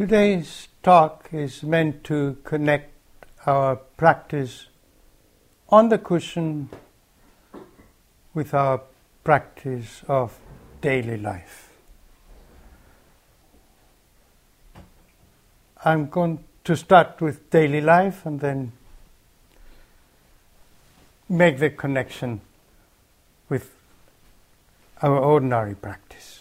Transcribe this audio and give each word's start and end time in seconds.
Today's 0.00 0.68
talk 0.82 1.28
is 1.30 1.62
meant 1.62 2.04
to 2.04 2.38
connect 2.42 2.90
our 3.44 3.76
practice 3.76 4.68
on 5.68 5.90
the 5.90 5.98
cushion 5.98 6.70
with 8.32 8.54
our 8.54 8.80
practice 9.24 10.02
of 10.08 10.38
daily 10.80 11.18
life. 11.18 11.68
I'm 15.84 16.06
going 16.06 16.44
to 16.64 16.74
start 16.76 17.20
with 17.20 17.50
daily 17.50 17.82
life 17.82 18.24
and 18.24 18.40
then 18.40 18.72
make 21.28 21.58
the 21.58 21.68
connection 21.68 22.40
with 23.50 23.70
our 25.02 25.18
ordinary 25.18 25.74
practice. 25.74 26.39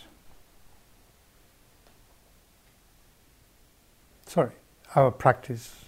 Our 4.96 5.12
practice 5.12 5.86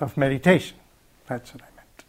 of 0.00 0.16
meditation. 0.16 0.76
That's 1.26 1.54
what 1.54 1.62
I 1.62 1.66
meant. 1.76 2.04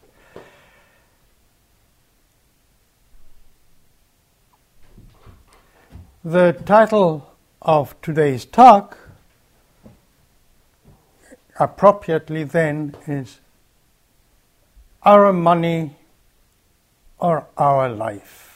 The 6.26 6.64
title 6.64 7.34
of 7.62 8.00
today's 8.02 8.46
talk, 8.46 8.98
appropriately 11.60 12.44
then, 12.44 12.96
is 13.08 13.40
Our 15.04 15.32
Money 15.32 15.96
or 17.20 17.48
Our 17.58 17.90
Life. 17.90 18.50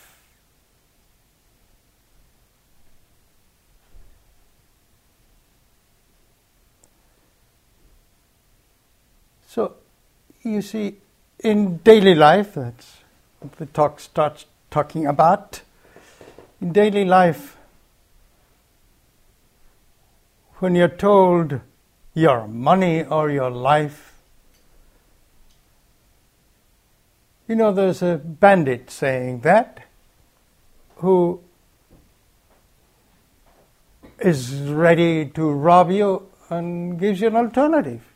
So, 9.48 9.76
you 10.48 10.62
see, 10.62 10.98
in 11.40 11.78
daily 11.78 12.16
life, 12.16 12.56
that's 12.56 12.98
the 13.58 13.66
talk 13.68 14.00
starts 14.00 14.46
talking 14.72 15.06
about. 15.06 15.62
In 16.62 16.74
daily 16.74 17.06
life, 17.06 17.58
when 20.60 20.76
you're 20.76 20.88
told 20.88 21.62
your 22.14 22.48
money 22.48 23.04
or 23.04 23.30
your 23.30 23.52
life, 23.52 24.16
you 27.48 27.56
know, 27.56 27.72
there's 27.72 28.02
a 28.02 28.18
bandit 28.18 28.90
saying 28.90 29.42
that 29.42 29.86
who 30.98 31.40
is 34.20 34.54
ready 34.62 35.26
to 35.26 35.52
rob 35.52 35.92
you 35.92 36.28
and 36.50 37.00
gives 37.00 37.22
you 37.22 37.28
an 37.28 37.36
alternative. 37.36 38.07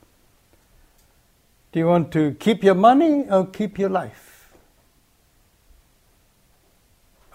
Do 1.71 1.79
you 1.79 1.87
want 1.87 2.11
to 2.11 2.33
keep 2.33 2.63
your 2.63 2.75
money 2.75 3.25
or 3.29 3.45
keep 3.45 3.79
your 3.79 3.89
life? 3.89 4.49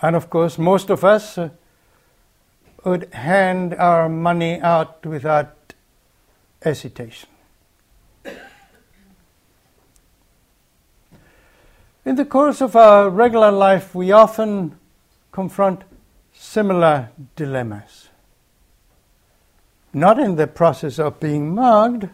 And 0.03 0.15
of 0.15 0.28
course, 0.28 0.59
most 0.59 0.91
of 0.91 1.05
us 1.05 1.39
uh, 1.39 1.48
would 2.84 3.12
hand 3.15 3.75
our 3.75 4.09
money 4.09 4.61
out 4.61 5.05
without 5.06 5.75
hesitation. 6.62 7.31
In 12.05 12.15
the 12.15 12.25
course 12.25 12.61
of 12.61 12.77
our 12.77 13.11
regular 13.11 13.50
life, 13.50 13.95
we 13.95 14.12
often 14.12 14.78
confront 15.33 15.83
similar 16.33 17.09
dilemmas. 17.34 18.11
Not 19.93 20.19
in 20.19 20.37
the 20.37 20.47
process 20.47 20.98
of 21.00 21.19
being 21.19 21.55
mugged 21.55 22.09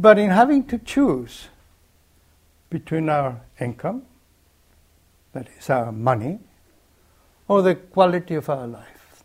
but 0.00 0.18
in 0.18 0.30
having 0.30 0.64
to 0.66 0.78
choose 0.78 1.48
between 2.70 3.08
our 3.08 3.40
income, 3.60 4.02
that 5.32 5.48
is 5.58 5.68
our 5.68 5.92
money, 5.92 6.38
or 7.48 7.62
the 7.62 7.74
quality 7.74 8.34
of 8.34 8.48
our 8.48 8.66
life. 8.66 9.22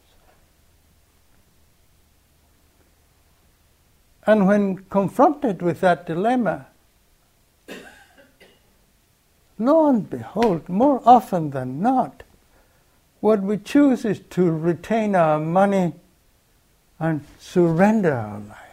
And 4.26 4.46
when 4.46 4.80
confronted 4.90 5.62
with 5.62 5.80
that 5.80 6.06
dilemma, 6.06 6.68
lo 9.58 9.88
and 9.88 10.10
behold, 10.10 10.68
more 10.68 11.02
often 11.06 11.52
than 11.52 11.82
not, 11.82 12.24
what 13.22 13.42
we 13.42 13.58
choose 13.58 14.04
is 14.04 14.20
to 14.32 14.52
retain 14.52 15.16
our 15.16 15.40
money 15.40 15.94
and 17.00 17.26
surrender 17.40 18.14
our 18.14 18.40
life. 18.40 18.67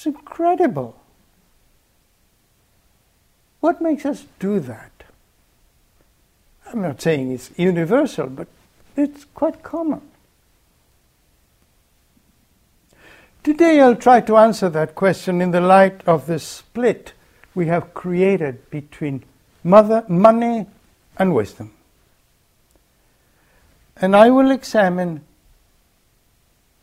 It's 0.00 0.06
incredible. 0.06 0.98
What 3.60 3.82
makes 3.82 4.06
us 4.06 4.24
do 4.38 4.58
that? 4.60 4.90
I'm 6.66 6.80
not 6.80 7.02
saying 7.02 7.32
it's 7.32 7.50
universal, 7.58 8.28
but 8.28 8.48
it's 8.96 9.26
quite 9.34 9.62
common. 9.62 10.00
Today 13.42 13.82
I'll 13.82 13.94
try 13.94 14.22
to 14.22 14.38
answer 14.38 14.70
that 14.70 14.94
question 14.94 15.42
in 15.42 15.50
the 15.50 15.60
light 15.60 16.00
of 16.08 16.24
the 16.24 16.38
split 16.38 17.12
we 17.54 17.66
have 17.66 17.92
created 17.92 18.70
between 18.70 19.22
mother, 19.62 20.06
money 20.08 20.64
and 21.18 21.34
wisdom. 21.34 21.74
And 23.98 24.16
I 24.16 24.30
will 24.30 24.50
examine 24.50 25.26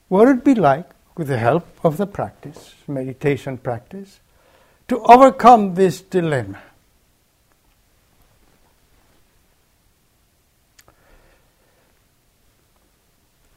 what 0.08 0.28
it 0.28 0.34
would 0.34 0.44
be 0.44 0.54
like 0.54 0.92
with 1.18 1.28
the 1.28 1.38
help 1.38 1.66
of 1.84 1.98
the 1.98 2.06
practice, 2.06 2.76
meditation 2.88 3.58
practice, 3.58 4.20
to 4.88 5.00
overcome 5.02 5.74
this 5.74 6.00
dilemma. 6.00 6.62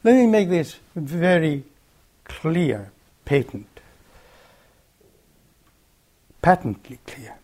Let 0.03 0.15
me 0.15 0.25
make 0.25 0.49
this 0.49 0.77
very 0.95 1.63
clear, 2.23 2.91
patent, 3.23 3.79
patently 6.41 6.97
clear. 7.05 7.35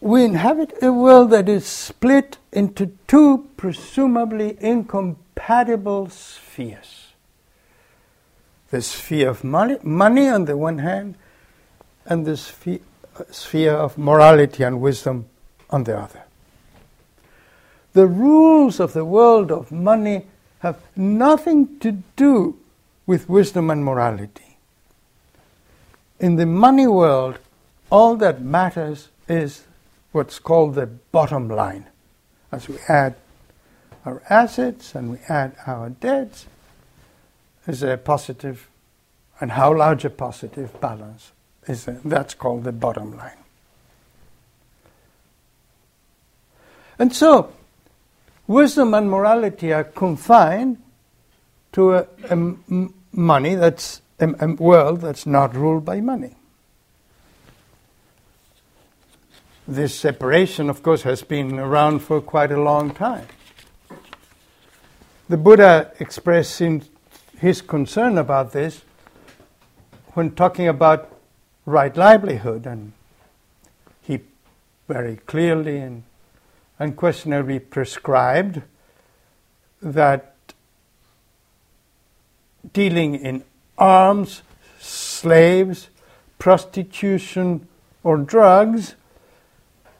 We 0.00 0.24
inhabit 0.24 0.72
a 0.82 0.90
world 0.90 1.30
that 1.30 1.48
is 1.50 1.66
split 1.66 2.38
into 2.50 2.92
two 3.06 3.50
presumably 3.58 4.56
incompatible 4.60 6.08
spheres 6.08 7.01
the 8.72 8.80
sphere 8.80 9.28
of 9.28 9.44
money, 9.44 9.76
money 9.82 10.28
on 10.28 10.46
the 10.46 10.56
one 10.56 10.78
hand, 10.78 11.14
and 12.06 12.38
sphere, 12.38 12.80
sphere 13.30 13.74
of 13.74 13.98
morality 13.98 14.64
and 14.64 14.80
wisdom 14.80 15.26
on 15.68 15.84
the 15.84 15.96
other. 15.96 16.22
The 17.92 18.06
rules 18.06 18.80
of 18.80 18.94
the 18.94 19.04
world 19.04 19.52
of 19.52 19.70
money 19.70 20.24
have 20.60 20.80
nothing 20.96 21.78
to 21.80 22.02
do 22.16 22.56
with 23.06 23.28
wisdom 23.28 23.68
and 23.68 23.84
morality. 23.84 24.56
In 26.18 26.36
the 26.36 26.46
money 26.46 26.86
world, 26.86 27.38
all 27.90 28.16
that 28.16 28.40
matters 28.40 29.10
is 29.28 29.64
what's 30.12 30.38
called 30.38 30.76
the 30.76 30.86
bottom 30.86 31.46
line. 31.46 31.84
As 32.50 32.70
we 32.70 32.78
add 32.88 33.16
our 34.06 34.22
assets 34.30 34.94
and 34.94 35.10
we 35.10 35.18
add 35.28 35.56
our 35.66 35.90
debts, 35.90 36.46
is 37.66 37.82
a 37.82 37.96
positive, 37.96 38.68
and 39.40 39.52
how 39.52 39.76
large 39.76 40.04
a 40.04 40.10
positive 40.10 40.80
balance 40.80 41.32
is 41.66 41.86
a, 41.88 42.00
that's 42.04 42.34
called 42.34 42.64
the 42.64 42.72
bottom 42.72 43.16
line. 43.16 43.36
And 46.98 47.14
so, 47.14 47.52
wisdom 48.46 48.94
and 48.94 49.10
morality 49.10 49.72
are 49.72 49.84
confined 49.84 50.82
to 51.72 51.94
a, 51.94 52.06
money 53.12 53.54
that's 53.54 54.02
a, 54.20 54.28
a 54.40 54.54
world 54.54 55.00
that's 55.00 55.26
not 55.26 55.54
ruled 55.54 55.84
by 55.84 56.00
money. 56.00 56.36
This 59.66 59.98
separation, 59.98 60.68
of 60.68 60.82
course, 60.82 61.02
has 61.02 61.22
been 61.22 61.58
around 61.58 62.00
for 62.00 62.20
quite 62.20 62.50
a 62.50 62.60
long 62.60 62.90
time. 62.90 63.26
The 65.28 65.36
Buddha 65.36 65.92
expressed 65.98 66.60
in 66.60 66.82
his 67.42 67.60
concern 67.60 68.16
about 68.18 68.52
this 68.52 68.82
when 70.14 70.30
talking 70.30 70.68
about 70.68 71.10
right 71.66 71.96
livelihood, 71.96 72.64
and 72.66 72.92
he 74.00 74.20
very 74.86 75.16
clearly 75.16 75.78
and 75.78 76.04
unquestionably 76.78 77.58
prescribed 77.58 78.62
that 79.82 80.36
dealing 82.72 83.16
in 83.16 83.42
arms, 83.76 84.42
slaves, 84.78 85.88
prostitution, 86.38 87.66
or 88.04 88.18
drugs 88.18 88.94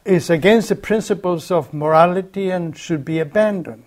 is 0.05 0.29
against 0.29 0.69
the 0.69 0.75
principles 0.77 1.51
of 1.51 1.73
morality 1.73 2.49
and 2.49 2.77
should 2.77 3.03
be 3.03 3.19
abandoned. 3.19 3.83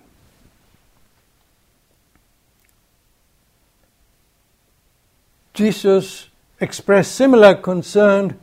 Jesus 5.57 6.29
expressed 6.61 7.13
similar 7.13 7.55
concern 7.55 8.39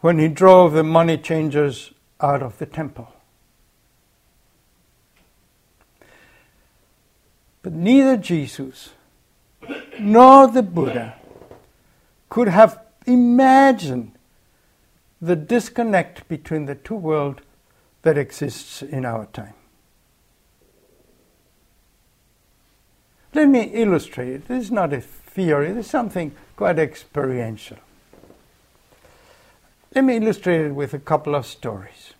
when 0.00 0.18
he 0.18 0.28
drove 0.28 0.72
the 0.72 0.82
money 0.82 1.18
changers 1.18 1.92
out 2.22 2.42
of 2.42 2.56
the 2.56 2.64
temple. 2.64 3.12
But 7.60 7.74
neither 7.74 8.16
Jesus 8.16 8.94
nor 10.00 10.46
the 10.48 10.62
Buddha 10.62 11.16
could 12.30 12.48
have 12.48 12.80
imagined 13.06 14.12
the 15.20 15.36
disconnect 15.36 16.26
between 16.28 16.64
the 16.64 16.76
two 16.76 16.94
worlds 16.94 17.42
that 18.00 18.16
exists 18.16 18.80
in 18.80 19.04
our 19.04 19.26
time. 19.26 19.52
Let 23.34 23.50
me 23.50 23.64
illustrate. 23.64 24.48
This 24.48 24.64
is 24.64 24.70
not 24.70 24.94
a 24.94 25.02
theory, 25.36 25.70
this 25.70 25.84
is 25.84 25.90
something 25.90 26.34
quite 26.56 26.78
experiential. 26.78 27.76
Let 29.94 30.04
me 30.04 30.16
illustrate 30.16 30.62
it 30.62 30.74
with 30.74 30.94
a 30.94 30.98
couple 30.98 31.34
of 31.34 31.44
stories. 31.44 32.14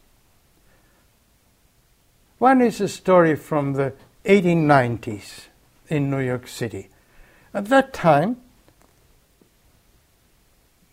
One 2.39 2.61
is 2.61 2.79
a 2.83 2.89
story 2.89 3.35
from 3.35 3.73
the 3.73 3.95
1890s 4.27 5.47
in 5.89 6.11
New 6.11 6.21
York 6.21 6.47
City. 6.47 6.91
At 7.55 7.67
that 7.67 7.95
time, 7.95 8.37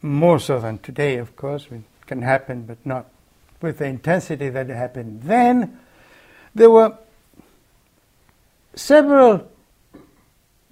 more 0.02 0.40
so 0.40 0.62
than 0.62 0.78
today, 0.78 1.18
of 1.18 1.36
course, 1.36 1.68
it 1.72 1.82
can 2.06 2.22
happen, 2.22 2.64
but 2.64 2.78
not 2.86 3.08
with 3.62 3.80
the 3.80 3.86
intensity 3.86 4.48
that 4.48 4.70
it 4.70 4.76
happened 4.76 5.24
then, 5.24 5.78
there 6.56 6.70
were 6.70 6.98
several 8.76 9.50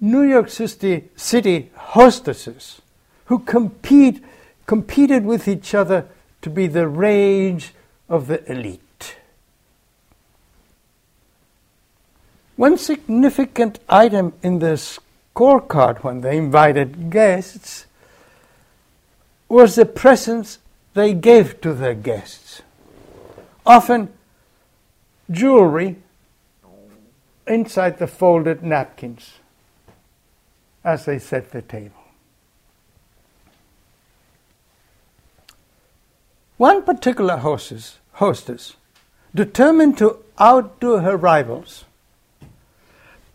New 0.04 0.22
York 0.22 0.50
City, 0.50 1.10
city 1.14 1.70
hostesses 1.76 2.82
who 3.26 3.38
compete, 3.38 4.20
competed 4.66 5.24
with 5.24 5.46
each 5.46 5.76
other 5.76 6.06
to 6.42 6.50
be 6.50 6.66
the 6.66 6.88
rage 6.88 7.72
of 8.08 8.26
the 8.26 8.44
elite. 8.50 9.16
One 12.56 12.76
significant 12.78 13.78
item 13.88 14.32
in 14.42 14.58
the 14.58 14.76
scorecard 15.36 16.02
when 16.02 16.20
they 16.20 16.36
invited 16.36 17.08
guests 17.08 17.86
was 19.48 19.76
the 19.76 19.86
presents 19.86 20.58
they 20.94 21.14
gave 21.14 21.60
to 21.60 21.72
their 21.72 21.94
guests. 21.94 22.62
Often 23.64 24.12
jewelry 25.30 25.98
inside 27.46 27.98
the 28.00 28.08
folded 28.08 28.64
napkins 28.64 29.34
as 30.84 31.04
they 31.04 31.18
set 31.18 31.50
the 31.52 31.62
table. 31.62 32.02
One 36.56 36.82
particular 36.82 37.38
hostess, 37.38 37.98
hostess 38.12 38.76
determined 39.34 39.98
to 39.98 40.18
outdo 40.40 40.98
her 40.98 41.16
rivals, 41.16 41.84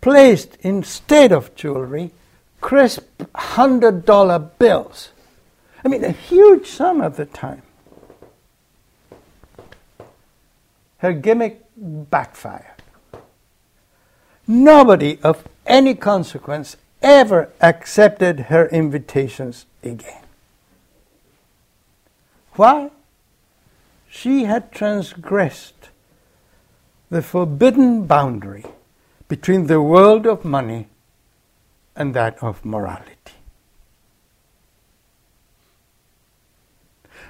placed 0.01 0.57
instead 0.61 1.31
of 1.31 1.55
jewelry 1.55 2.11
crisp 2.61 3.23
hundred 3.35 4.05
dollar 4.05 4.39
bills. 4.39 5.09
I 5.83 5.89
mean, 5.89 6.03
a 6.03 6.11
huge 6.11 6.67
sum 6.67 7.01
at 7.01 7.15
the 7.15 7.25
time. 7.25 7.61
Her 10.99 11.13
gimmick 11.13 11.63
backfired. 11.77 12.81
Nobody 14.47 15.19
of 15.21 15.47
any 15.65 15.93
consequence 15.93 16.77
ever 17.01 17.49
accepted 17.61 18.39
her 18.51 18.67
invitations 18.67 19.65
again. 19.83 20.23
Why? 22.53 22.89
She 24.09 24.45
had 24.45 24.71
transgressed 24.71 25.89
the 27.09 27.21
forbidden 27.21 28.05
boundary 28.05 28.65
between 29.27 29.67
the 29.67 29.81
world 29.81 30.25
of 30.25 30.43
money 30.43 30.87
and 31.95 32.13
that 32.13 32.41
of 32.41 32.65
morality. 32.65 33.13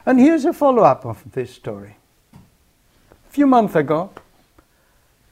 And 0.05 0.19
here's 0.19 0.45
a 0.45 0.53
follow 0.53 0.83
up 0.83 1.05
of 1.05 1.31
this 1.33 1.53
story. 1.53 1.97
A 2.33 3.29
few 3.29 3.45
months 3.45 3.75
ago, 3.75 4.11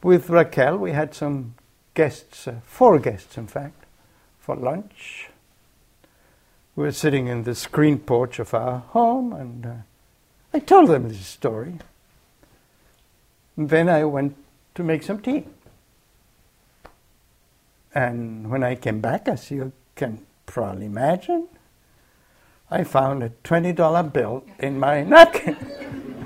with 0.03 0.29
Raquel, 0.29 0.77
we 0.77 0.91
had 0.91 1.15
some 1.15 1.55
guests, 1.93 2.47
uh, 2.47 2.55
four 2.65 2.99
guests 2.99 3.37
in 3.37 3.47
fact, 3.47 3.84
for 4.45 4.55
lunch. 4.55 5.29
We 6.75 6.83
were 6.83 6.91
sitting 6.91 7.27
in 7.27 7.43
the 7.43 7.55
screen 7.55 7.97
porch 7.97 8.37
of 8.37 8.53
our 8.53 8.77
home, 8.77 9.33
and 9.33 9.65
uh, 9.65 9.73
I 10.53 10.59
told 10.59 10.89
them 10.89 11.09
this 11.09 11.25
story. 11.25 11.79
And 13.57 13.69
then 13.69 13.89
I 13.89 14.03
went 14.03 14.35
to 14.75 14.83
make 14.83 15.01
some 15.01 15.19
tea. 15.19 15.45
And 17.95 18.51
when 18.51 18.63
I 18.63 18.75
came 18.75 19.01
back, 19.01 19.27
as 19.27 19.49
you 19.49 19.71
can 19.95 20.23
probably 20.45 20.85
imagine, 20.85 21.47
I 22.69 22.83
found 22.83 23.23
a 23.23 23.29
$20 23.43 24.13
bill 24.13 24.43
in 24.59 24.79
my 24.79 25.01
napkin. 25.01 25.57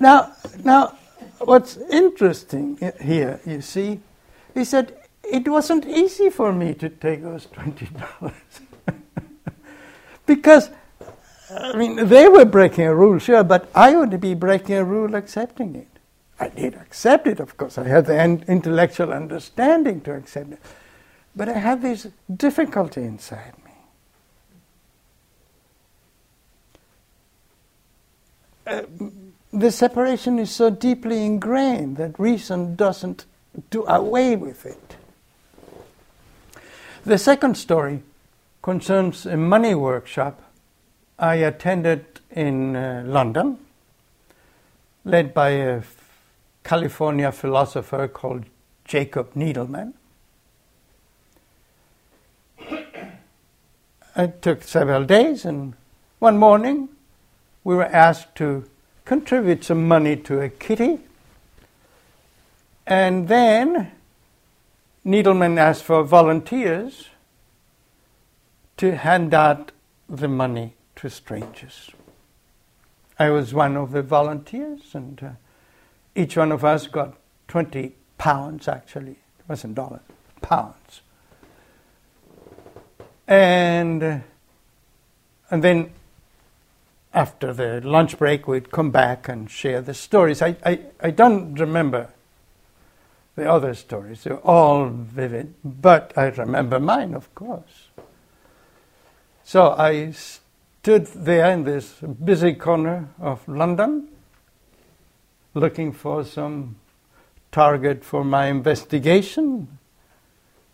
now, 0.00 0.32
now, 0.62 0.96
what's 1.40 1.76
interesting 1.90 2.78
here, 3.00 3.40
you 3.44 3.60
see, 3.62 4.00
he 4.54 4.64
said, 4.64 4.96
It 5.24 5.48
wasn't 5.48 5.86
easy 5.86 6.30
for 6.30 6.52
me 6.52 6.74
to 6.74 6.88
take 6.88 7.22
those 7.22 7.46
$20. 7.46 8.32
because, 10.26 10.70
I 11.50 11.76
mean, 11.76 12.08
they 12.08 12.28
were 12.28 12.44
breaking 12.44 12.84
a 12.84 12.94
rule, 12.94 13.18
sure, 13.18 13.44
but 13.44 13.68
I 13.74 13.96
would 13.96 14.20
be 14.20 14.34
breaking 14.34 14.76
a 14.76 14.84
rule 14.84 15.14
accepting 15.14 15.74
it. 15.76 15.88
I 16.38 16.48
did 16.48 16.74
accept 16.74 17.26
it, 17.26 17.40
of 17.40 17.56
course. 17.56 17.78
I 17.78 17.86
had 17.86 18.06
the 18.06 18.20
intellectual 18.20 19.12
understanding 19.12 20.00
to 20.02 20.14
accept 20.14 20.52
it. 20.52 20.58
But 21.36 21.48
I 21.48 21.58
had 21.58 21.82
this 21.82 22.08
difficulty 22.34 23.02
inside 23.02 23.54
me. 23.64 23.72
Uh, 28.66 28.82
the 29.52 29.70
separation 29.70 30.38
is 30.38 30.50
so 30.50 30.70
deeply 30.70 31.24
ingrained 31.24 31.96
that 31.98 32.18
reason 32.18 32.74
doesn't 32.74 33.26
do 33.70 33.84
away 33.86 34.36
with 34.36 34.66
it. 34.66 34.96
The 37.04 37.18
second 37.18 37.56
story 37.56 38.02
concerns 38.62 39.26
a 39.26 39.36
money 39.36 39.74
workshop 39.74 40.40
I 41.18 41.36
attended 41.36 42.20
in 42.30 42.76
uh, 42.76 43.02
London, 43.06 43.58
led 45.04 45.34
by 45.34 45.50
a 45.50 45.82
California 46.64 47.32
philosopher 47.32 48.08
called 48.08 48.44
Jacob 48.84 49.34
Needleman. 49.34 49.94
It 54.14 54.42
took 54.42 54.62
several 54.62 55.04
days, 55.04 55.46
and 55.46 55.72
one 56.18 56.36
morning 56.36 56.90
we 57.64 57.74
were 57.74 57.86
asked 57.86 58.34
to 58.36 58.68
contribute 59.06 59.64
some 59.64 59.88
money 59.88 60.16
to 60.16 60.40
a 60.40 60.50
kitty 60.50 60.98
and 62.86 63.28
then 63.28 63.92
Needleman 65.04 65.58
asked 65.58 65.84
for 65.84 66.04
volunteers 66.04 67.08
to 68.76 68.96
hand 68.96 69.34
out 69.34 69.72
the 70.08 70.28
money 70.28 70.74
to 70.96 71.08
strangers. 71.08 71.90
I 73.18 73.30
was 73.30 73.54
one 73.54 73.76
of 73.76 73.92
the 73.92 74.02
volunteers, 74.02 74.94
and 74.94 75.22
uh, 75.22 75.30
each 76.14 76.36
one 76.36 76.50
of 76.52 76.64
us 76.64 76.86
got 76.86 77.14
20 77.48 77.94
pounds 78.18 78.68
actually. 78.68 79.12
It 79.12 79.48
wasn't 79.48 79.74
dollars, 79.74 80.00
pounds. 80.40 81.02
And, 83.26 84.02
uh, 84.02 84.18
and 85.50 85.62
then 85.62 85.92
after 87.14 87.52
the 87.52 87.80
lunch 87.82 88.18
break, 88.18 88.48
we'd 88.48 88.70
come 88.70 88.90
back 88.90 89.28
and 89.28 89.50
share 89.50 89.80
the 89.80 89.94
stories. 89.94 90.42
I, 90.42 90.56
I, 90.64 90.80
I 91.00 91.10
don't 91.10 91.54
remember 91.54 92.08
the 93.36 93.50
other 93.50 93.74
stories. 93.74 94.24
They're 94.24 94.36
all 94.38 94.88
vivid, 94.88 95.54
but 95.64 96.12
I 96.16 96.26
remember 96.26 96.78
mine, 96.78 97.14
of 97.14 97.34
course. 97.34 97.88
So 99.44 99.72
I 99.72 100.12
stood 100.12 101.06
there 101.06 101.50
in 101.50 101.64
this 101.64 101.94
busy 102.24 102.54
corner 102.54 103.08
of 103.20 103.46
London 103.48 104.08
looking 105.54 105.92
for 105.92 106.24
some 106.24 106.76
target 107.50 108.04
for 108.04 108.24
my 108.24 108.46
investigation. 108.46 109.78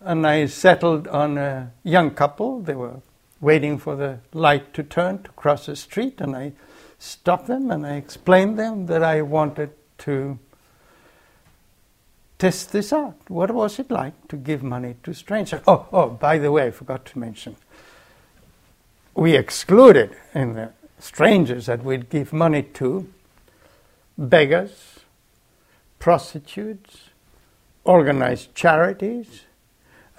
And 0.00 0.26
I 0.26 0.46
settled 0.46 1.08
on 1.08 1.38
a 1.38 1.72
young 1.82 2.12
couple. 2.12 2.60
They 2.60 2.74
were 2.74 3.00
waiting 3.40 3.78
for 3.78 3.96
the 3.96 4.20
light 4.32 4.72
to 4.74 4.82
turn 4.82 5.22
to 5.24 5.30
cross 5.30 5.66
the 5.66 5.76
street, 5.76 6.20
and 6.20 6.36
I 6.36 6.52
stopped 6.98 7.46
them 7.46 7.70
and 7.70 7.86
I 7.86 7.94
explained 7.94 8.58
them 8.58 8.86
that 8.86 9.02
I 9.02 9.22
wanted 9.22 9.70
to 9.98 10.38
test 12.38 12.72
this 12.72 12.92
out. 12.92 13.16
What 13.28 13.50
was 13.50 13.78
it 13.78 13.90
like 13.90 14.28
to 14.28 14.36
give 14.36 14.62
money 14.62 14.96
to 15.02 15.12
strangers? 15.14 15.60
Oh, 15.66 15.86
oh, 15.92 16.10
by 16.10 16.38
the 16.38 16.52
way, 16.52 16.66
I 16.66 16.70
forgot 16.70 17.04
to 17.06 17.18
mention. 17.18 17.56
We 19.14 19.36
excluded 19.36 20.16
in 20.34 20.54
the 20.54 20.72
strangers 21.00 21.66
that 21.66 21.84
we'd 21.84 22.08
give 22.08 22.32
money 22.32 22.62
to 22.62 23.12
beggars, 24.16 25.00
prostitutes, 25.98 27.10
organized 27.84 28.54
charities, 28.54 29.42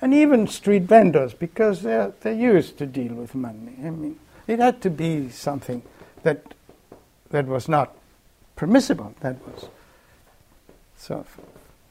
and 0.01 0.13
even 0.13 0.47
street 0.47 0.83
vendors 0.83 1.33
because 1.33 1.81
they're, 1.81 2.13
they're 2.21 2.33
used 2.33 2.77
to 2.77 2.85
deal 2.85 3.13
with 3.13 3.35
money. 3.35 3.75
I 3.79 3.89
mean, 3.89 4.19
it 4.47 4.59
had 4.59 4.81
to 4.81 4.89
be 4.89 5.29
something 5.29 5.83
that, 6.23 6.53
that 7.29 7.45
was 7.45 7.69
not 7.69 7.95
permissible, 8.55 9.13
that 9.21 9.37
was 9.45 9.69
of 11.09 11.39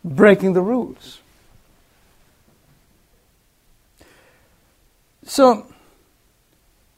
breaking 0.04 0.52
the 0.52 0.62
rules. 0.62 1.20
So 5.24 5.66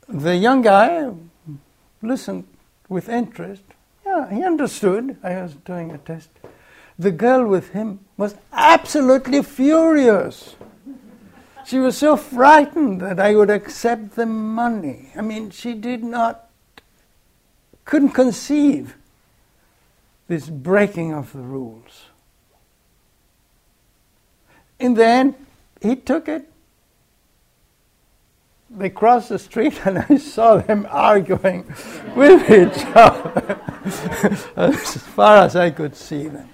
the 0.08 0.36
young 0.36 0.62
guy 0.62 1.10
listened 2.02 2.46
with 2.88 3.08
interest. 3.08 3.62
Yeah, 4.06 4.32
he 4.32 4.44
understood. 4.44 5.16
I 5.22 5.42
was 5.42 5.54
doing 5.54 5.90
a 5.90 5.98
test. 5.98 6.30
The 6.98 7.10
girl 7.10 7.46
with 7.46 7.70
him 7.70 8.00
was 8.16 8.34
absolutely 8.52 9.42
furious. 9.42 10.56
She 11.64 11.78
was 11.78 11.96
so 11.96 12.16
frightened 12.16 13.00
that 13.00 13.20
I 13.20 13.34
would 13.34 13.50
accept 13.50 14.16
the 14.16 14.26
money. 14.26 15.10
I 15.16 15.22
mean, 15.22 15.50
she 15.50 15.74
did 15.74 16.02
not, 16.02 16.50
couldn't 17.84 18.10
conceive 18.10 18.96
this 20.28 20.48
breaking 20.48 21.12
of 21.12 21.32
the 21.32 21.40
rules. 21.40 22.09
In 24.80 24.94
the 24.94 25.06
end, 25.06 25.34
he 25.82 25.94
took 25.94 26.26
it. 26.26 26.48
They 28.70 28.88
crossed 28.88 29.28
the 29.28 29.38
street, 29.38 29.80
and 29.84 29.98
I 29.98 30.16
saw 30.16 30.56
them 30.56 30.86
arguing 30.90 31.66
with 32.16 32.50
each 32.50 32.84
other 32.96 33.60
as 34.56 34.96
far 34.96 35.38
as 35.38 35.54
I 35.54 35.70
could 35.70 35.94
see 35.94 36.28
them. 36.28 36.48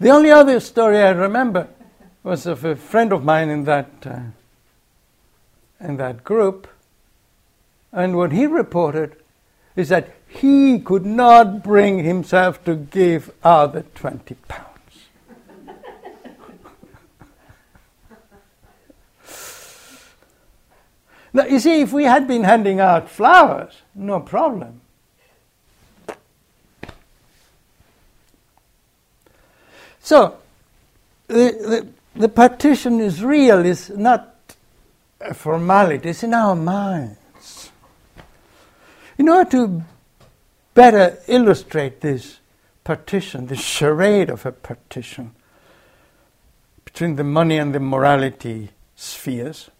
The 0.00 0.08
only 0.08 0.30
other 0.30 0.58
story 0.60 0.98
I 0.98 1.10
remember 1.10 1.68
was 2.22 2.46
of 2.46 2.64
a 2.64 2.74
friend 2.74 3.12
of 3.12 3.22
mine 3.22 3.50
in 3.50 3.64
that 3.64 3.90
uh, 4.04 4.20
in 5.78 5.96
that 5.98 6.24
group, 6.24 6.66
and 7.92 8.16
what 8.16 8.32
he 8.32 8.46
reported 8.46 9.16
is 9.76 9.90
that 9.90 10.10
he 10.30 10.78
could 10.78 11.04
not 11.04 11.62
bring 11.64 12.04
himself 12.04 12.64
to 12.64 12.76
give 12.76 13.32
other 13.42 13.82
20 13.96 14.36
pounds. 14.46 14.68
now, 21.32 21.44
you 21.46 21.58
see, 21.58 21.80
if 21.80 21.92
we 21.92 22.04
had 22.04 22.28
been 22.28 22.44
handing 22.44 22.78
out 22.78 23.10
flowers, 23.10 23.82
no 23.94 24.20
problem. 24.20 24.80
So, 30.00 30.36
the, 31.26 31.34
the, 31.34 31.88
the 32.14 32.28
partition 32.28 33.00
is 33.00 33.24
real, 33.24 33.66
it's 33.66 33.90
not 33.90 34.36
a 35.20 35.34
formality, 35.34 36.10
it's 36.10 36.22
in 36.22 36.34
our 36.34 36.54
minds. 36.54 37.72
In 39.18 39.28
order 39.28 39.50
to 39.50 39.82
better 40.74 41.18
illustrate 41.26 42.00
this 42.00 42.38
partition, 42.84 43.46
this 43.46 43.60
charade 43.60 44.30
of 44.30 44.46
a 44.46 44.52
partition 44.52 45.32
between 46.84 47.16
the 47.16 47.24
money 47.24 47.58
and 47.58 47.74
the 47.74 47.80
morality 47.80 48.70
spheres. 48.96 49.70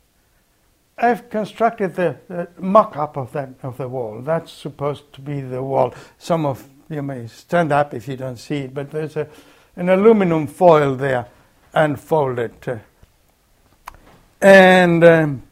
I've 0.97 1.31
constructed 1.31 1.95
the, 1.95 2.17
the 2.29 2.49
mock-up 2.59 3.17
of 3.17 3.33
that 3.33 3.51
of 3.63 3.79
the 3.79 3.89
wall. 3.89 4.21
That's 4.21 4.53
supposed 4.53 5.13
to 5.15 5.21
be 5.21 5.41
the 5.41 5.63
wall. 5.63 5.95
Some 6.19 6.45
of 6.45 6.69
you 6.91 7.03
may 7.03 7.27
stand 7.27 7.73
up 7.73 7.95
if 7.95 8.07
you 8.07 8.17
don't 8.17 8.37
see 8.37 8.59
it, 8.59 8.75
but 8.75 8.91
there's 8.91 9.17
a, 9.17 9.29
an 9.77 9.89
aluminum 9.89 10.47
foil 10.47 10.95
there 10.95 11.27
unfolded, 11.73 12.53
uh, 12.69 12.79
and 14.43 15.05
um, 15.05 15.43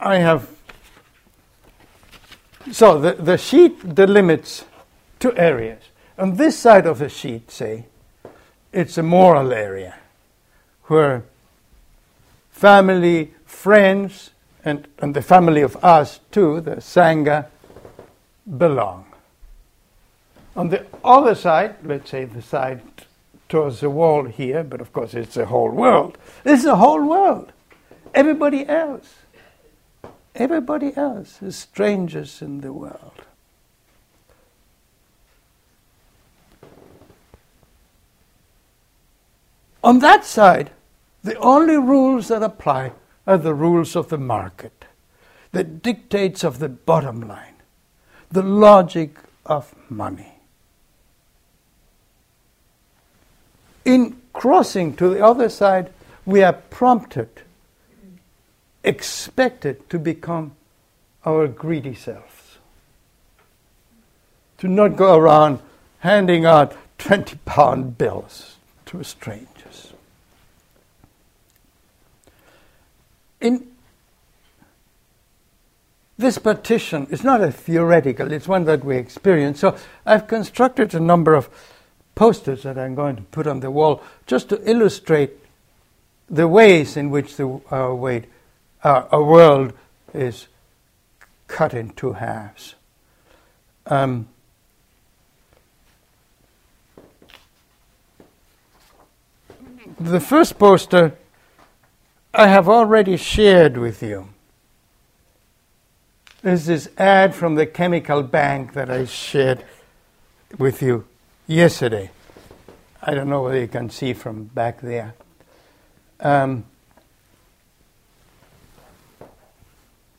I 0.00 0.16
have 0.16 0.55
so 2.72 3.00
the, 3.00 3.12
the 3.12 3.38
sheet 3.38 3.80
delimits 3.80 4.64
two 5.18 5.36
areas. 5.36 5.82
On 6.18 6.36
this 6.36 6.58
side 6.58 6.86
of 6.86 6.98
the 6.98 7.08
sheet, 7.08 7.50
say, 7.50 7.86
it's 8.72 8.98
a 8.98 9.02
moral 9.02 9.52
area 9.52 9.98
where 10.84 11.24
family, 12.50 13.34
friends, 13.44 14.30
and, 14.64 14.86
and 14.98 15.14
the 15.14 15.22
family 15.22 15.62
of 15.62 15.76
us 15.84 16.20
too, 16.30 16.60
the 16.60 16.76
Sangha, 16.76 17.46
belong. 18.58 19.04
On 20.56 20.68
the 20.68 20.86
other 21.04 21.34
side, 21.34 21.76
let's 21.84 22.10
say 22.10 22.24
the 22.24 22.42
side 22.42 22.80
towards 23.48 23.80
the 23.80 23.90
wall 23.90 24.24
here, 24.24 24.64
but 24.64 24.80
of 24.80 24.92
course 24.92 25.14
it's 25.14 25.34
the 25.34 25.46
whole 25.46 25.70
world. 25.70 26.18
This 26.44 26.60
is 26.60 26.64
the 26.64 26.76
whole 26.76 27.04
world. 27.06 27.52
Everybody 28.14 28.66
else 28.66 29.14
Everybody 30.36 30.94
else 30.96 31.40
is 31.40 31.56
strangers 31.56 32.42
in 32.42 32.60
the 32.60 32.72
world. 32.72 33.22
On 39.82 40.00
that 40.00 40.26
side, 40.26 40.72
the 41.24 41.36
only 41.38 41.76
rules 41.76 42.28
that 42.28 42.42
apply 42.42 42.92
are 43.26 43.38
the 43.38 43.54
rules 43.54 43.96
of 43.96 44.08
the 44.08 44.18
market, 44.18 44.84
the 45.52 45.64
dictates 45.64 46.44
of 46.44 46.58
the 46.58 46.68
bottom 46.68 47.26
line, 47.26 47.54
the 48.30 48.42
logic 48.42 49.16
of 49.46 49.74
money. 49.88 50.40
In 53.86 54.20
crossing 54.34 54.94
to 54.96 55.08
the 55.08 55.24
other 55.24 55.48
side, 55.48 55.92
we 56.26 56.42
are 56.42 56.52
prompted 56.52 57.42
expected 58.86 59.90
to 59.90 59.98
become 59.98 60.52
our 61.24 61.48
greedy 61.48 61.94
selves. 61.94 62.58
To 64.58 64.68
not 64.68 64.96
go 64.96 65.16
around 65.16 65.58
handing 65.98 66.46
out 66.46 66.74
20 66.98 67.38
pound 67.44 67.98
bills 67.98 68.56
to 68.86 69.02
strangers. 69.02 69.92
In 73.40 73.66
this 76.16 76.38
partition 76.38 77.06
is 77.10 77.22
not 77.22 77.42
a 77.42 77.52
theoretical, 77.52 78.32
it's 78.32 78.48
one 78.48 78.64
that 78.64 78.82
we 78.84 78.96
experience. 78.96 79.60
So 79.60 79.76
I've 80.06 80.26
constructed 80.26 80.94
a 80.94 81.00
number 81.00 81.34
of 81.34 81.50
posters 82.14 82.62
that 82.62 82.78
I'm 82.78 82.94
going 82.94 83.16
to 83.16 83.22
put 83.22 83.46
on 83.46 83.60
the 83.60 83.70
wall 83.70 84.02
just 84.26 84.48
to 84.48 84.70
illustrate 84.70 85.32
the 86.30 86.48
ways 86.48 86.96
in 86.96 87.10
which 87.10 87.36
the, 87.36 87.46
uh, 87.46 87.60
our 87.70 87.94
weight 87.94 88.24
uh, 88.82 89.04
a 89.10 89.22
world 89.22 89.72
is 90.12 90.48
cut 91.48 91.74
in 91.74 91.90
two 91.90 92.14
halves. 92.14 92.74
Um, 93.86 94.28
the 99.98 100.20
first 100.20 100.58
poster 100.58 101.16
I 102.34 102.48
have 102.48 102.68
already 102.68 103.16
shared 103.16 103.78
with 103.78 104.02
you. 104.02 104.28
There's 106.42 106.66
this 106.66 106.88
ad 106.98 107.34
from 107.34 107.54
the 107.54 107.64
chemical 107.64 108.22
bank 108.22 108.74
that 108.74 108.90
I 108.90 109.06
shared 109.06 109.64
with 110.58 110.82
you 110.82 111.06
yesterday. 111.46 112.10
I 113.02 113.14
don't 113.14 113.28
know 113.28 113.42
whether 113.42 113.58
you 113.58 113.68
can 113.68 113.88
see 113.88 114.12
from 114.12 114.44
back 114.44 114.80
there. 114.80 115.14
Um, 116.20 116.64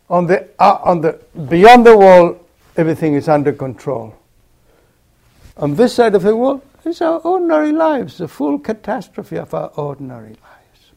on 0.10 0.28
the, 0.28 0.48
uh, 0.60 0.80
on 0.84 1.02
the 1.02 1.20
beyond 1.50 1.86
the 1.86 1.98
wall, 1.98 2.40
everything 2.76 3.14
is 3.16 3.28
under 3.28 3.52
control. 3.54 4.16
On 5.58 5.76
this 5.76 5.96
side 5.96 6.16
of 6.16 6.24
the 6.24 6.36
wall 6.36 6.64
is 6.86 7.02
our 7.02 7.20
ordinary 7.20 7.72
lives, 7.72 8.18
the 8.18 8.28
full 8.28 8.60
catastrophe 8.60 9.38
of 9.38 9.54
our 9.54 9.72
ordinary 9.76 10.30
lives. 10.30 10.92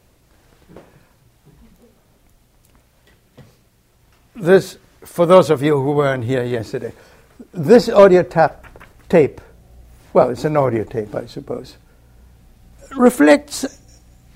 This, 4.35 4.77
for 5.03 5.25
those 5.25 5.49
of 5.49 5.61
you 5.61 5.79
who 5.81 5.91
weren't 5.91 6.23
here 6.23 6.43
yesterday, 6.43 6.93
this 7.53 7.89
audio 7.89 8.23
tap, 8.23 8.65
tape, 9.09 9.41
well, 10.13 10.29
it's 10.29 10.45
an 10.45 10.55
audio 10.55 10.83
tape, 10.83 11.13
I 11.15 11.25
suppose, 11.25 11.77
reflects 12.95 13.65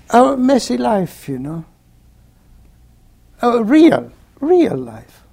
our 0.10 0.36
messy 0.36 0.78
life, 0.78 1.30
you 1.30 1.40
know, 1.40 1.66
our 3.42 3.64
real 3.64 4.12
real 4.40 4.78
life. 4.78 5.24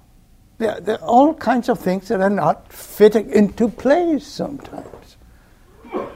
there, 0.57 0.79
there 0.79 1.01
are 1.01 1.07
all 1.07 1.33
kinds 1.33 1.69
of 1.69 1.79
things 1.79 2.07
that 2.07 2.21
are 2.21 2.29
not 2.29 2.71
fitting 2.71 3.29
into 3.31 3.67
place 3.67 4.25
sometimes. 4.25 5.17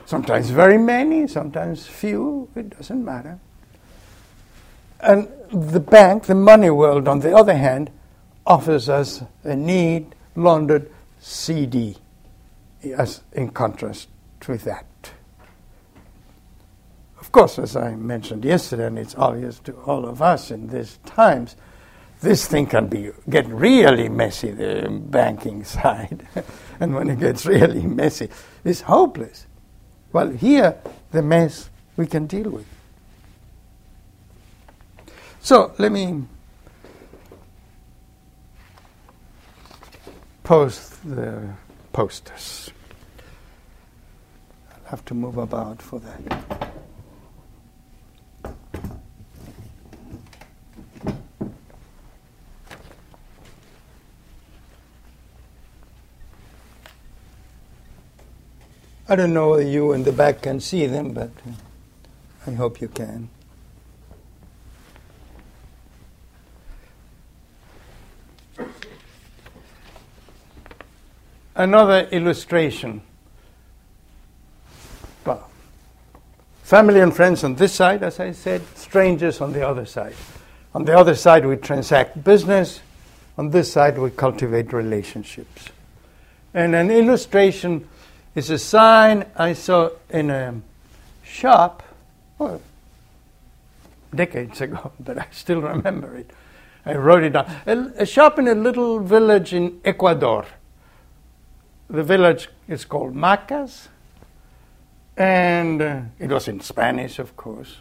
Sometimes 0.06 0.50
very 0.50 0.78
many, 0.78 1.28
sometimes 1.28 1.86
few, 1.86 2.50
it 2.56 2.70
doesn't 2.70 3.04
matter. 3.04 3.40
And 5.00 5.28
the 5.52 5.80
bank, 5.80 6.26
the 6.26 6.36
money 6.36 6.70
world, 6.70 7.08
on 7.08 7.20
the 7.20 7.36
other 7.36 7.56
hand, 7.56 7.92
offers 8.46 8.90
us 8.90 9.22
a 9.44 9.56
neat, 9.56 10.14
laundered 10.36 10.90
CD, 11.20 11.98
as 12.96 13.22
in 13.34 13.50
contrast 13.50 14.08
with 14.48 14.64
that. 14.64 14.86
Of 17.20 17.32
course, 17.34 17.60
as 17.60 17.76
I 17.76 17.96
mentioned 17.96 18.46
yesterday, 18.46 18.88
and 18.88 18.98
it's 18.98 19.16
obvious 19.16 19.60
to 19.60 19.74
all 19.82 20.06
of 20.06 20.22
us 20.22 20.50
in 20.50 20.68
these 20.68 21.00
times, 21.06 21.58
this 22.22 22.48
thing 22.48 22.66
can 22.66 22.88
be 22.88 23.12
get 23.30 23.48
really 23.48 24.10
messy, 24.10 24.52
the 24.52 24.88
banking 24.90 25.64
side. 25.76 26.28
and 26.80 26.96
when 26.96 27.10
it 27.10 27.20
gets 27.20 27.46
really 27.46 27.82
messy, 27.82 28.30
it's 28.64 28.82
hopeless. 28.82 29.46
Well, 30.12 30.30
here, 30.30 30.78
the 31.12 31.22
mess 31.22 31.70
we 31.96 32.08
can 32.08 32.28
deal 32.28 32.50
with. 32.50 32.66
So 35.42 35.74
let 35.78 35.92
me 35.92 36.24
post 40.44 41.08
the 41.08 41.50
posters. 41.94 42.72
I'll 44.72 44.90
have 44.90 45.06
to 45.06 45.14
move 45.14 45.38
about 45.38 45.82
for 45.82 46.00
that. 46.00 46.72
I 59.10 59.16
don't 59.16 59.34
know 59.34 59.52
whether 59.52 59.64
you 59.64 59.94
in 59.94 60.04
the 60.04 60.12
back 60.12 60.42
can 60.42 60.60
see 60.60 60.86
them, 60.86 61.14
but 61.14 61.30
uh, 61.48 61.52
I 62.46 62.52
hope 62.52 62.82
you 62.82 62.90
can. 62.90 63.30
Another 71.56 72.02
illustration. 72.12 73.02
Well, 75.26 75.50
family 76.64 77.00
and 77.00 77.16
friends 77.16 77.46
on 77.46 77.56
this 77.56 77.74
side, 77.74 78.04
as 78.04 78.20
I 78.20 78.34
said, 78.34 78.62
strangers 78.76 79.40
on 79.40 79.54
the 79.54 79.66
other 79.66 79.86
side. 79.86 80.16
On 80.76 80.84
the 80.84 80.98
other 80.98 81.16
side, 81.16 81.46
we 81.46 81.56
transact 81.56 82.24
business. 82.26 82.82
On 83.38 83.52
this 83.52 83.72
side, 83.72 83.98
we 83.98 84.10
cultivate 84.10 84.74
relationships. 84.74 85.70
And 86.54 86.76
an 86.76 86.92
illustration 86.92 87.88
it's 88.38 88.52
a 88.52 88.60
sign 88.60 89.26
I 89.36 89.54
saw 89.54 89.90
in 90.12 90.30
a 90.30 90.62
shop 91.24 91.82
well, 92.38 92.62
decades 94.14 94.62
ago, 94.62 94.92
but 95.00 95.18
I 95.18 95.26
still 95.32 95.60
remember 95.60 96.16
it. 96.16 96.30
I 96.86 96.94
wrote 96.94 97.24
it 97.24 97.32
down. 97.32 97.52
A, 97.66 98.04
a 98.04 98.06
shop 98.06 98.38
in 98.38 98.48
a 98.48 98.54
little 98.54 99.00
village 99.00 99.56
in 99.56 99.82
Ecuador. 99.84 100.46
The 101.90 102.04
village 102.04 102.50
is 102.68 102.86
called 102.86 103.16
Macas, 103.16 103.88
and 105.18 105.82
uh, 105.82 106.02
it 106.20 106.30
was 106.30 106.48
in 106.48 106.60
Spanish, 106.60 107.18
of 107.18 107.36
course. 107.36 107.78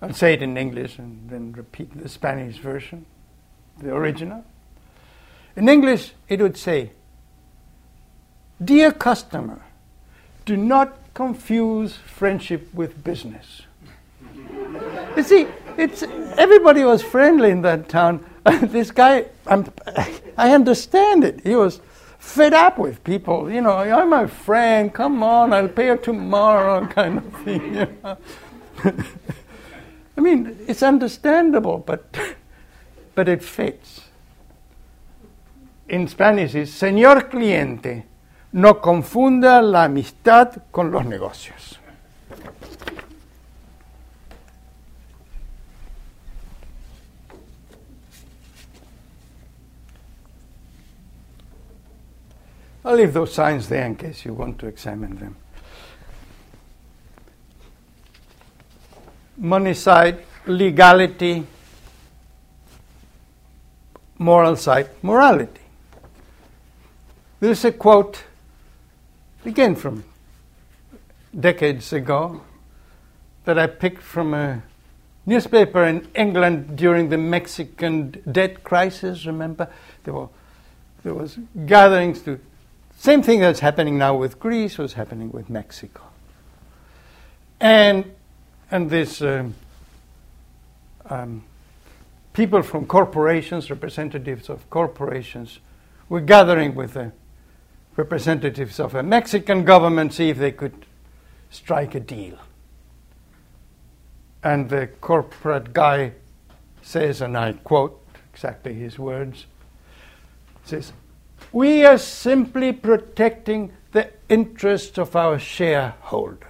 I'll 0.00 0.12
say 0.12 0.34
it 0.34 0.42
in 0.42 0.56
English 0.56 0.98
and 0.98 1.30
then 1.30 1.52
repeat 1.52 1.96
the 1.96 2.08
Spanish 2.08 2.56
version, 2.56 3.06
the 3.78 3.94
original. 3.94 4.44
In 5.54 5.68
English, 5.68 6.14
it 6.28 6.40
would 6.40 6.56
say, 6.56 6.90
Dear 8.64 8.92
customer, 8.92 9.60
do 10.44 10.56
not 10.56 10.96
confuse 11.14 11.96
friendship 11.96 12.72
with 12.74 13.02
business. 13.02 13.62
you 15.16 15.22
see, 15.22 15.46
it's, 15.78 16.02
everybody 16.36 16.84
was 16.84 17.02
friendly 17.02 17.50
in 17.50 17.62
that 17.62 17.88
town. 17.88 18.24
this 18.62 18.90
guy, 18.90 19.26
I'm, 19.46 19.72
I 20.36 20.52
understand 20.52 21.24
it. 21.24 21.40
He 21.44 21.54
was 21.54 21.80
fed 22.18 22.52
up 22.52 22.78
with 22.78 23.02
people. 23.04 23.50
You 23.50 23.62
know, 23.62 23.72
I'm 23.72 24.10
my 24.10 24.26
friend. 24.26 24.92
Come 24.92 25.22
on, 25.22 25.52
I'll 25.52 25.68
pay 25.68 25.86
you 25.86 25.96
tomorrow, 25.96 26.86
kind 26.98 27.18
of 27.18 27.32
thing. 27.44 27.74
You 27.74 27.88
know? 28.02 28.16
I 30.16 30.20
mean, 30.20 30.56
it's 30.68 30.82
understandable, 30.82 31.78
but 31.78 32.04
but 33.14 33.28
it 33.28 33.42
fits. 33.42 34.02
In 35.88 36.06
Spanish, 36.08 36.54
it's 36.54 36.70
señor 36.70 37.30
cliente 37.30 38.04
no 38.52 38.80
confunda 38.80 39.62
la 39.62 39.84
amistad 39.84 40.62
con 40.70 40.90
los 40.90 41.04
negocios. 41.06 41.78
I'll 52.84 52.96
leave 52.96 53.12
those 53.12 53.32
signs 53.32 53.68
there 53.68 53.86
in 53.86 53.94
case 53.94 54.24
you 54.24 54.34
want 54.34 54.58
to 54.58 54.66
examine 54.66 55.16
them. 55.16 55.36
Money 59.36 59.72
side, 59.72 60.24
legality, 60.46 61.46
moral 64.18 64.56
side, 64.56 64.88
morality. 65.00 65.60
There's 67.40 67.64
a 67.64 67.72
quote 67.72 68.24
again 69.44 69.74
from 69.74 70.04
decades 71.38 71.92
ago 71.92 72.42
that 73.44 73.58
I 73.58 73.66
picked 73.66 74.02
from 74.02 74.34
a 74.34 74.62
newspaper 75.26 75.84
in 75.84 76.06
England 76.14 76.76
during 76.76 77.08
the 77.08 77.18
Mexican 77.18 78.22
debt 78.30 78.62
crisis. 78.64 79.26
Remember, 79.26 79.68
there 80.04 80.14
were 80.14 80.28
there 81.02 81.14
was 81.14 81.38
gatherings 81.66 82.22
to 82.22 82.38
same 82.96 83.22
thing 83.22 83.40
that's 83.40 83.60
happening 83.60 83.98
now 83.98 84.14
with 84.14 84.38
Greece 84.38 84.78
was 84.78 84.92
happening 84.92 85.32
with 85.32 85.50
Mexico, 85.50 86.02
and 87.60 88.12
and 88.70 88.88
this 88.90 89.20
um, 89.22 89.54
um, 91.06 91.42
people 92.32 92.62
from 92.62 92.86
corporations, 92.86 93.70
representatives 93.70 94.48
of 94.48 94.68
corporations, 94.70 95.58
were 96.08 96.20
gathering 96.20 96.74
with 96.74 96.94
the 96.94 97.12
representatives 97.96 98.80
of 98.80 98.94
a 98.94 99.02
Mexican 99.02 99.64
government 99.64 100.12
see 100.12 100.30
if 100.30 100.38
they 100.38 100.52
could 100.52 100.86
strike 101.50 101.94
a 101.94 102.00
deal. 102.00 102.38
And 104.42 104.70
the 104.70 104.88
corporate 105.00 105.72
guy 105.72 106.12
says, 106.80 107.20
and 107.20 107.36
I 107.36 107.52
quote 107.52 108.00
exactly 108.32 108.74
his 108.74 108.98
words, 108.98 109.46
says, 110.64 110.92
We 111.52 111.84
are 111.84 111.98
simply 111.98 112.72
protecting 112.72 113.72
the 113.92 114.10
interests 114.28 114.98
of 114.98 115.14
our 115.14 115.38
shareholders. 115.38 116.48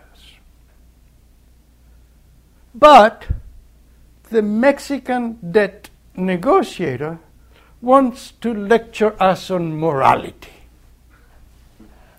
But 2.74 3.26
the 4.30 4.42
Mexican 4.42 5.38
debt 5.50 5.90
negotiator 6.16 7.18
wants 7.82 8.30
to 8.40 8.54
lecture 8.54 9.14
us 9.20 9.50
on 9.50 9.78
morality. 9.78 10.61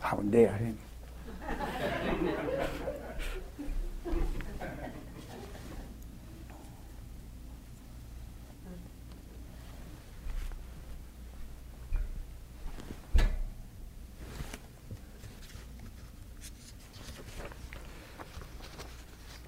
How 0.04 0.18
dare 0.18 0.52
him? 0.52 0.78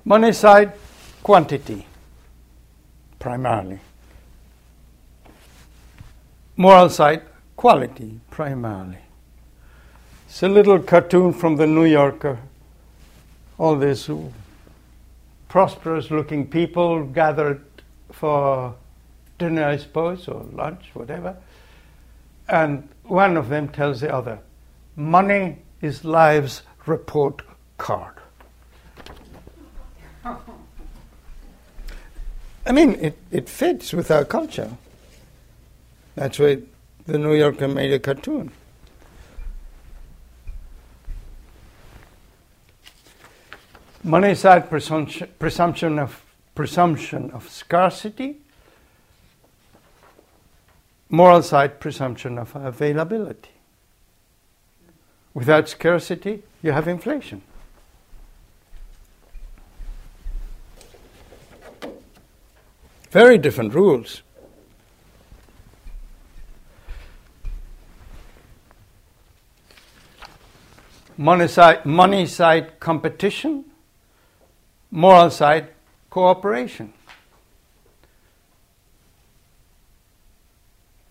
Money 0.06 0.32
side, 0.32 0.72
quantity, 1.22 1.86
primarily. 3.20 3.80
Moral 6.56 6.90
side, 6.90 7.24
quality, 7.58 8.22
primarily. 8.30 9.05
It's 10.36 10.44
a 10.44 10.50
little 10.50 10.80
cartoon 10.80 11.32
from 11.32 11.56
the 11.56 11.66
New 11.66 11.86
Yorker. 11.86 12.38
All 13.58 13.78
these 13.78 14.10
prosperous 15.48 16.12
looking 16.12 16.46
people 16.46 17.06
gathered 17.06 17.64
for 18.12 18.76
dinner, 19.40 19.64
I 19.64 19.78
suppose, 19.78 20.28
or 20.28 20.44
lunch, 20.52 20.90
whatever. 20.94 21.38
And 22.50 22.90
one 23.04 23.38
of 23.38 23.48
them 23.48 23.70
tells 23.70 24.02
the 24.02 24.14
other, 24.14 24.40
Money 24.98 25.60
is 25.82 26.04
life's 26.04 26.64
report 26.86 27.42
card. 27.78 28.16
I 30.26 30.36
mean, 32.74 32.96
it, 32.96 33.18
it 33.32 33.48
fits 33.48 33.94
with 33.94 34.12
our 34.12 34.26
culture. 34.26 34.72
That's 36.16 36.40
why 36.40 36.58
the 37.06 37.18
New 37.18 37.36
Yorker 37.36 37.70
made 37.70 37.94
a 37.94 38.00
cartoon. 38.00 38.52
Money 44.06 44.36
side 44.36 44.70
presumption, 44.70 45.28
presumption 45.40 45.98
of 45.98 46.24
presumption 46.54 47.32
of 47.32 47.50
scarcity. 47.50 48.38
Moral 51.10 51.42
side 51.42 51.80
presumption 51.80 52.38
of 52.38 52.56
availability. 52.56 53.50
Without 55.34 55.68
scarcity, 55.68 56.44
you 56.62 56.72
have 56.72 56.88
inflation. 56.88 57.42
Very 63.10 63.40
different 63.40 63.74
rules. 63.74 64.22
Money 71.18 71.48
side, 71.48 71.88
money 71.88 72.28
side 72.28 72.80
competition, 72.80 73.66
moral 74.96 75.30
side 75.30 75.68
cooperation. 76.10 76.94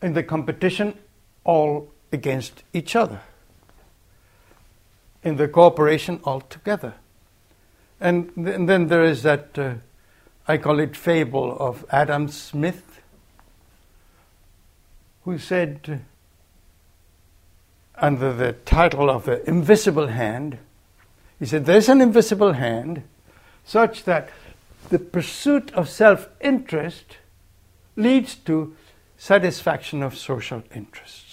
In 0.03 0.15
the 0.15 0.23
competition, 0.23 0.99
all 1.45 1.93
against 2.13 2.63
each 2.73 2.97
other. 2.97 3.21
In 5.23 5.37
the 5.37 5.49
cooperation, 5.49 6.21
all 6.25 6.41
together. 6.41 6.95
And, 8.01 8.35
th- 8.35 8.49
and 8.49 8.69
then 8.69 8.89
there 8.89 9.05
is 9.05 9.23
that. 9.23 9.59
Uh, 9.59 9.75
I 10.47 10.59
call 10.59 10.79
it 10.79 10.95
fable 10.95 11.57
of 11.59 11.87
Adam 11.89 12.29
Smith, 12.29 13.01
who 15.25 15.39
said, 15.39 16.05
under 17.97 18.31
the 18.35 18.53
title 18.53 19.09
of 19.09 19.25
the 19.25 19.43
invisible 19.49 20.09
hand, 20.09 20.59
he 21.39 21.47
said, 21.47 21.65
There's 21.65 21.89
an 21.89 22.03
invisible 22.03 22.53
hand 22.53 23.05
such 23.65 24.05
that 24.05 24.29
the 24.91 24.99
pursuit 24.99 25.73
of 25.73 25.89
self 25.89 26.29
interest 26.41 27.19
leads 27.97 28.35
to 28.35 28.77
satisfaction 29.17 30.03
of 30.03 30.17
social 30.17 30.63
interests. 30.75 31.24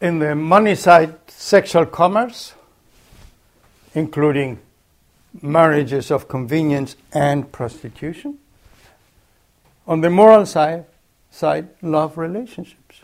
In 0.00 0.18
the 0.18 0.34
money 0.34 0.74
side, 0.74 1.14
sexual 1.28 1.86
commerce, 1.86 2.54
including 3.94 4.58
marriages 5.42 6.10
of 6.10 6.28
convenience 6.28 6.96
and 7.12 7.50
prostitution. 7.50 8.38
On 9.86 10.00
the 10.00 10.10
moral 10.10 10.46
side, 10.46 10.84
side 11.30 11.68
love 11.82 12.18
relationships. 12.18 13.02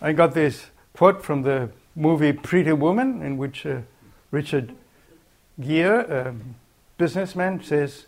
I 0.00 0.12
got 0.12 0.34
this 0.34 0.66
quote 0.92 1.24
from 1.24 1.42
the 1.42 1.70
movie 1.96 2.32
Pretty 2.32 2.72
Woman, 2.72 3.22
in 3.22 3.38
which 3.38 3.64
uh, 3.64 3.78
Richard 4.30 4.74
Gere, 5.58 6.04
a 6.04 6.34
businessman, 6.98 7.62
says 7.62 8.06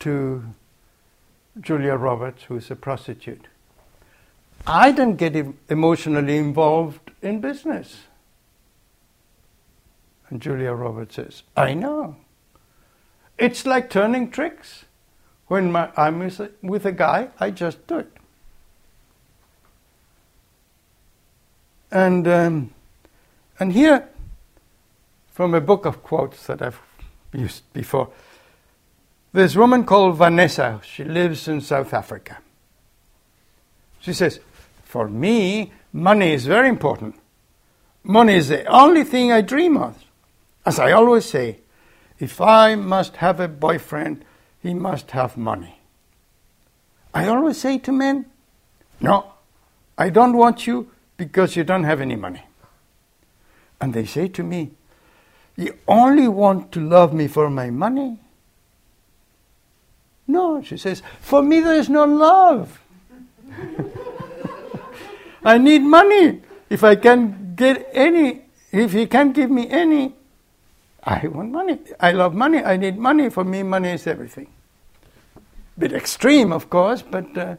to 0.00 0.42
Julia 1.60 1.96
Roberts, 1.96 2.44
who 2.44 2.56
is 2.56 2.70
a 2.70 2.76
prostitute. 2.76 3.46
I 4.66 4.92
didn't 4.92 5.16
get 5.16 5.34
emotionally 5.68 6.36
involved 6.36 7.10
in 7.22 7.40
business. 7.40 8.02
And 10.28 10.42
Julia 10.42 10.72
Roberts 10.72 11.16
says, 11.16 11.42
I 11.56 11.74
know. 11.74 12.16
It's 13.38 13.64
like 13.64 13.88
turning 13.88 14.30
tricks. 14.30 14.84
When 15.46 15.72
my, 15.72 15.90
I'm 15.96 16.18
with 16.18 16.40
a, 16.40 16.50
with 16.60 16.84
a 16.84 16.92
guy, 16.92 17.28
I 17.40 17.50
just 17.50 17.86
do 17.86 18.00
it. 18.00 18.12
And, 21.90 22.28
um, 22.28 22.74
and 23.58 23.72
here, 23.72 24.08
from 25.30 25.54
a 25.54 25.60
book 25.60 25.86
of 25.86 26.02
quotes 26.02 26.46
that 26.48 26.60
I've 26.60 26.80
used 27.32 27.62
before, 27.72 28.10
this 29.32 29.56
woman 29.56 29.84
called 29.84 30.16
Vanessa, 30.16 30.80
she 30.84 31.04
lives 31.04 31.48
in 31.48 31.60
South 31.60 31.92
Africa. 31.92 32.38
She 34.00 34.12
says, 34.12 34.40
For 34.84 35.08
me, 35.08 35.72
money 35.92 36.32
is 36.32 36.46
very 36.46 36.68
important. 36.68 37.16
Money 38.02 38.34
is 38.34 38.48
the 38.48 38.64
only 38.66 39.04
thing 39.04 39.30
I 39.30 39.42
dream 39.42 39.76
of. 39.76 40.02
As 40.64 40.78
I 40.78 40.92
always 40.92 41.26
say, 41.26 41.58
if 42.18 42.40
I 42.40 42.74
must 42.74 43.16
have 43.16 43.38
a 43.38 43.48
boyfriend, 43.48 44.24
he 44.60 44.74
must 44.74 45.10
have 45.12 45.36
money. 45.36 45.80
I 47.14 47.28
always 47.28 47.58
say 47.58 47.78
to 47.78 47.92
men, 47.92 48.26
No, 49.00 49.32
I 49.96 50.10
don't 50.10 50.36
want 50.36 50.66
you 50.66 50.90
because 51.16 51.56
you 51.56 51.64
don't 51.64 51.84
have 51.84 52.00
any 52.00 52.16
money. 52.16 52.44
And 53.80 53.94
they 53.94 54.04
say 54.04 54.28
to 54.28 54.42
me, 54.42 54.72
You 55.56 55.76
only 55.86 56.28
want 56.28 56.72
to 56.72 56.80
love 56.80 57.12
me 57.12 57.28
for 57.28 57.50
my 57.50 57.70
money? 57.70 58.18
No, 60.28 60.62
she 60.62 60.76
says, 60.76 61.02
for 61.20 61.42
me 61.42 61.60
there 61.60 61.74
is 61.74 61.88
no 61.88 62.04
love. 62.04 62.78
I 65.42 65.56
need 65.56 65.80
money. 65.80 66.42
If 66.68 66.84
I 66.84 66.96
can 66.96 67.54
get 67.56 67.88
any, 67.92 68.42
if 68.70 68.92
he 68.92 69.06
can't 69.06 69.34
give 69.34 69.50
me 69.50 69.68
any, 69.70 70.14
I 71.02 71.26
want 71.28 71.50
money. 71.50 71.78
I 71.98 72.12
love 72.12 72.34
money. 72.34 72.58
I 72.58 72.76
need 72.76 72.98
money. 72.98 73.30
For 73.30 73.42
me, 73.42 73.62
money 73.62 73.88
is 73.90 74.06
everything. 74.06 74.48
Bit 75.78 75.94
extreme, 75.94 76.52
of 76.52 76.68
course, 76.68 77.00
but 77.00 77.36
uh, 77.38 77.56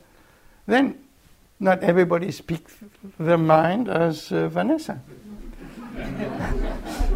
then 0.67 0.99
not 1.59 1.81
everybody 1.81 2.31
speaks 2.31 2.75
their 3.17 3.39
mind 3.39 3.89
as 3.89 4.31
uh, 4.31 4.47
Vanessa. 4.49 5.01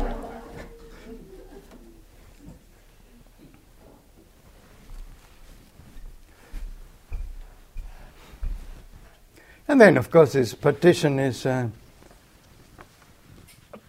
And 9.74 9.82
then, 9.82 9.98
of 9.98 10.12
course, 10.12 10.34
this 10.34 10.54
partition 10.54 11.18
is 11.18 11.48
uh, 11.48 11.68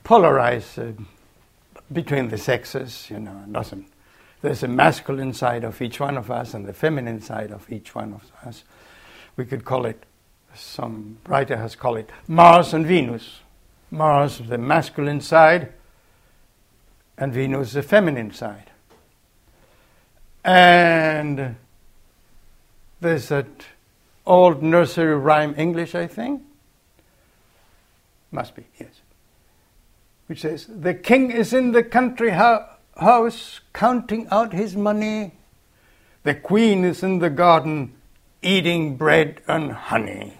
polarized 0.03 0.79
uh, 0.79 0.92
between 1.92 2.29
the 2.31 2.38
sexes, 2.38 3.11
you 3.11 3.20
know, 3.20 3.44
doesn't. 3.53 3.85
There's 4.40 4.62
a 4.62 4.68
masculine 4.68 5.35
side 5.35 5.62
of 5.62 5.83
each 5.83 6.01
one 6.01 6.16
of 6.16 6.31
us 6.31 6.55
and 6.55 6.64
the 6.64 6.73
feminine 6.73 7.20
side 7.20 7.51
of 7.51 7.70
each 7.70 7.94
one 7.94 8.14
of 8.14 8.33
us. 8.49 8.64
We 9.37 9.44
could 9.44 9.66
call 9.66 9.85
it, 9.85 10.03
some 10.55 11.18
writer 11.27 11.59
has 11.59 11.77
called 11.77 11.99
it 11.99 12.11
Mars 12.27 12.73
and 12.73 12.87
Venus. 12.87 13.40
Mars, 13.90 14.38
the 14.38 14.57
masculine 14.57 15.20
side, 15.20 15.70
and 17.18 17.31
Venus, 17.31 17.75
the 17.75 17.83
feminine 17.83 18.33
side. 18.33 18.70
And 20.42 21.57
there's 23.03 23.29
that 23.29 23.66
old 24.27 24.63
nursery 24.63 25.15
rhyme 25.17 25.55
English, 25.57 25.95
I 25.95 26.07
think. 26.07 26.43
Must 28.31 28.55
be, 28.55 28.65
yes. 28.81 29.01
Which 30.27 30.41
says, 30.41 30.67
The 30.67 30.95
king 30.95 31.31
is 31.31 31.53
in 31.53 31.73
the 31.73 31.83
country 31.83 32.31
ho- 32.31 32.67
house 32.97 33.61
counting 33.73 34.27
out 34.31 34.53
his 34.53 34.77
money. 34.77 35.33
The 36.23 36.35
queen 36.35 36.85
is 36.85 37.03
in 37.03 37.19
the 37.19 37.31
garden 37.31 37.93
eating 38.43 38.97
bread 38.97 39.41
and 39.47 39.73
honey. 39.73 40.35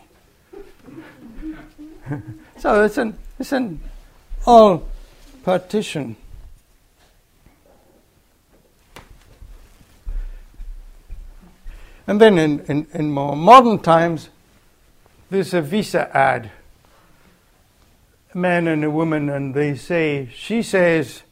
so 2.59 2.85
it's 2.85 2.99
an, 2.99 3.17
it's 3.39 3.53
an 3.53 3.81
all 4.47 4.89
partition. 5.43 6.17
And 12.07 12.21
then 12.21 12.39
in, 12.39 12.61
in, 12.67 12.87
in 12.93 13.11
more 13.11 13.35
modern 13.35 13.79
times, 13.79 14.29
there's 15.31 15.55
a 15.55 15.63
visa 15.63 16.15
ad. 16.17 16.51
A 18.35 18.39
man 18.39 18.69
and 18.69 18.85
a 18.85 18.91
woman, 18.91 19.31
and 19.31 19.55
they 19.55 19.75
say, 19.77 20.29
she 20.35 20.63
says, 20.63 21.23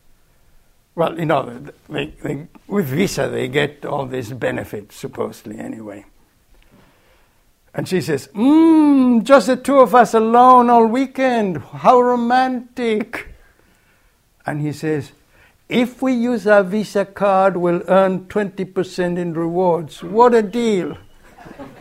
well, 0.94 1.18
you 1.18 1.26
know, 1.26 1.62
they, 1.88 2.06
they, 2.22 2.46
with 2.66 2.86
visa 2.86 3.28
they 3.28 3.48
get 3.48 3.84
all 3.84 4.06
these 4.06 4.32
benefits, 4.32 4.96
supposedly, 4.96 5.58
anyway. 5.58 6.04
And 7.74 7.88
she 7.88 8.00
says, 8.00 8.28
Mmm, 8.34 9.24
just 9.24 9.46
the 9.46 9.56
two 9.56 9.80
of 9.80 9.94
us 9.94 10.12
alone 10.12 10.68
all 10.68 10.86
weekend. 10.86 11.58
How 11.58 12.00
romantic. 12.00 13.28
And 14.44 14.60
he 14.60 14.72
says, 14.72 15.12
If 15.72 16.02
we 16.02 16.12
use 16.12 16.46
our 16.46 16.62
Visa 16.62 17.06
card, 17.06 17.56
we'll 17.56 17.82
earn 17.88 18.26
20% 18.26 19.16
in 19.16 19.32
rewards. 19.32 20.02
What 20.02 20.34
a 20.34 20.42
deal. 20.42 20.98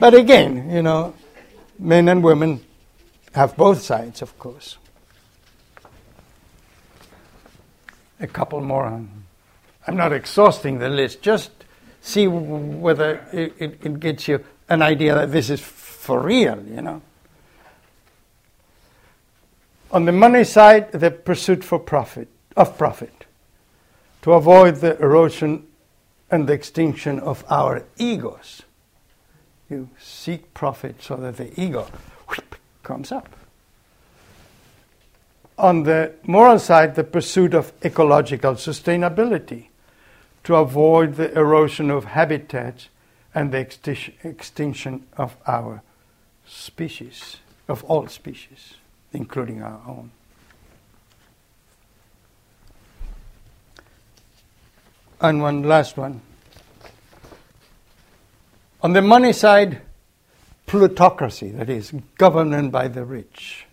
but 0.00 0.12
again, 0.12 0.68
you 0.68 0.82
know, 0.82 1.14
men 1.78 2.08
and 2.08 2.24
women 2.24 2.64
have 3.32 3.56
both 3.56 3.80
sides, 3.80 4.22
of 4.22 4.36
course. 4.40 4.76
A 8.18 8.26
couple 8.26 8.60
more. 8.60 8.86
I'm 9.86 9.96
not 9.96 10.12
exhausting 10.12 10.80
the 10.80 10.88
list, 10.88 11.22
just 11.22 11.52
see 12.00 12.26
whether 12.26 13.24
it, 13.32 13.54
it, 13.60 13.78
it 13.84 14.00
gets 14.00 14.26
you 14.26 14.44
an 14.68 14.82
idea 14.82 15.14
that 15.14 15.30
this 15.30 15.48
is 15.48 15.60
for 15.60 16.20
real, 16.22 16.60
you 16.66 16.82
know. 16.82 17.02
On 19.90 20.04
the 20.04 20.12
money 20.12 20.44
side, 20.44 20.92
the 20.92 21.10
pursuit 21.10 21.62
for 21.62 21.78
profit, 21.78 22.28
of 22.56 22.76
profit, 22.76 23.24
to 24.22 24.32
avoid 24.32 24.76
the 24.76 24.98
erosion 24.98 25.66
and 26.30 26.48
the 26.48 26.52
extinction 26.52 27.20
of 27.20 27.44
our 27.48 27.84
egos. 27.96 28.62
You 29.70 29.88
seek 29.98 30.52
profit 30.54 31.02
so 31.02 31.16
that 31.16 31.36
the 31.36 31.60
ego 31.60 31.86
whoop, 32.28 32.56
comes 32.82 33.12
up. 33.12 33.28
On 35.58 35.84
the 35.84 36.12
moral 36.24 36.58
side, 36.58 36.94
the 36.94 37.04
pursuit 37.04 37.54
of 37.54 37.72
ecological 37.82 38.54
sustainability 38.54 39.68
to 40.44 40.56
avoid 40.56 41.16
the 41.16 41.32
erosion 41.36 41.90
of 41.90 42.04
habitats 42.04 42.88
and 43.34 43.52
the 43.52 43.58
exti- 43.58 44.12
extinction 44.24 45.06
of 45.16 45.36
our 45.46 45.82
species, 46.46 47.38
of 47.68 47.82
all 47.84 48.06
species, 48.06 48.74
including 49.12 49.62
our 49.62 49.80
own. 49.86 50.10
And 55.20 55.40
one 55.40 55.62
last 55.62 55.96
one. 55.96 56.20
On 58.82 58.92
the 58.92 59.02
money 59.02 59.32
side, 59.32 59.80
plutocracy, 60.66 61.50
that 61.52 61.70
is, 61.70 61.92
governed 62.18 62.70
by 62.70 62.88
the 62.88 63.04
rich, 63.04 63.66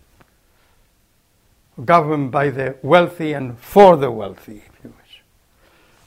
governed 1.84 2.30
by 2.30 2.50
the 2.50 2.76
wealthy 2.82 3.32
and 3.32 3.58
for 3.58 3.96
the 3.96 4.10
wealthy. 4.10 4.62
If 4.66 4.84
you 4.84 4.94
wish. 4.96 5.22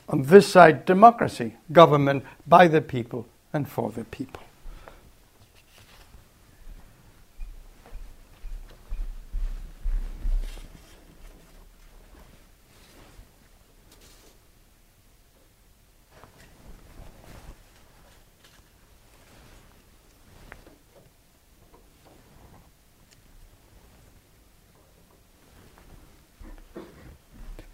On 0.10 0.24
this 0.24 0.48
side, 0.48 0.86
democracy, 0.86 1.56
government 1.72 2.24
by 2.48 2.68
the 2.68 2.82
people 2.82 3.28
and 3.54 3.70
for 3.70 3.92
the 3.92 4.06
people. 4.06 4.42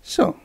So, 0.04 0.36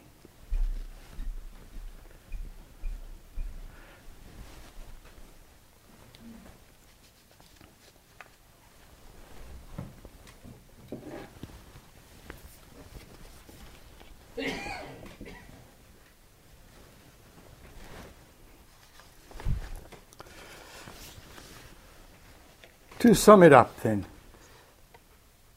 To 23.00 23.14
sum 23.14 23.42
it 23.42 23.52
up, 23.52 23.80
then, 23.82 24.06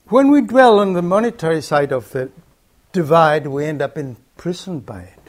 when 0.10 0.30
we 0.30 0.42
dwell 0.42 0.80
on 0.80 0.94
the 0.94 1.02
monetary 1.02 1.62
side 1.62 1.92
of 1.92 2.12
the 2.12 2.30
divide, 2.92 3.48
we 3.48 3.66
end 3.66 3.82
up 3.82 3.98
imprisoned 3.98 4.86
by 4.86 5.02
it. 5.02 5.20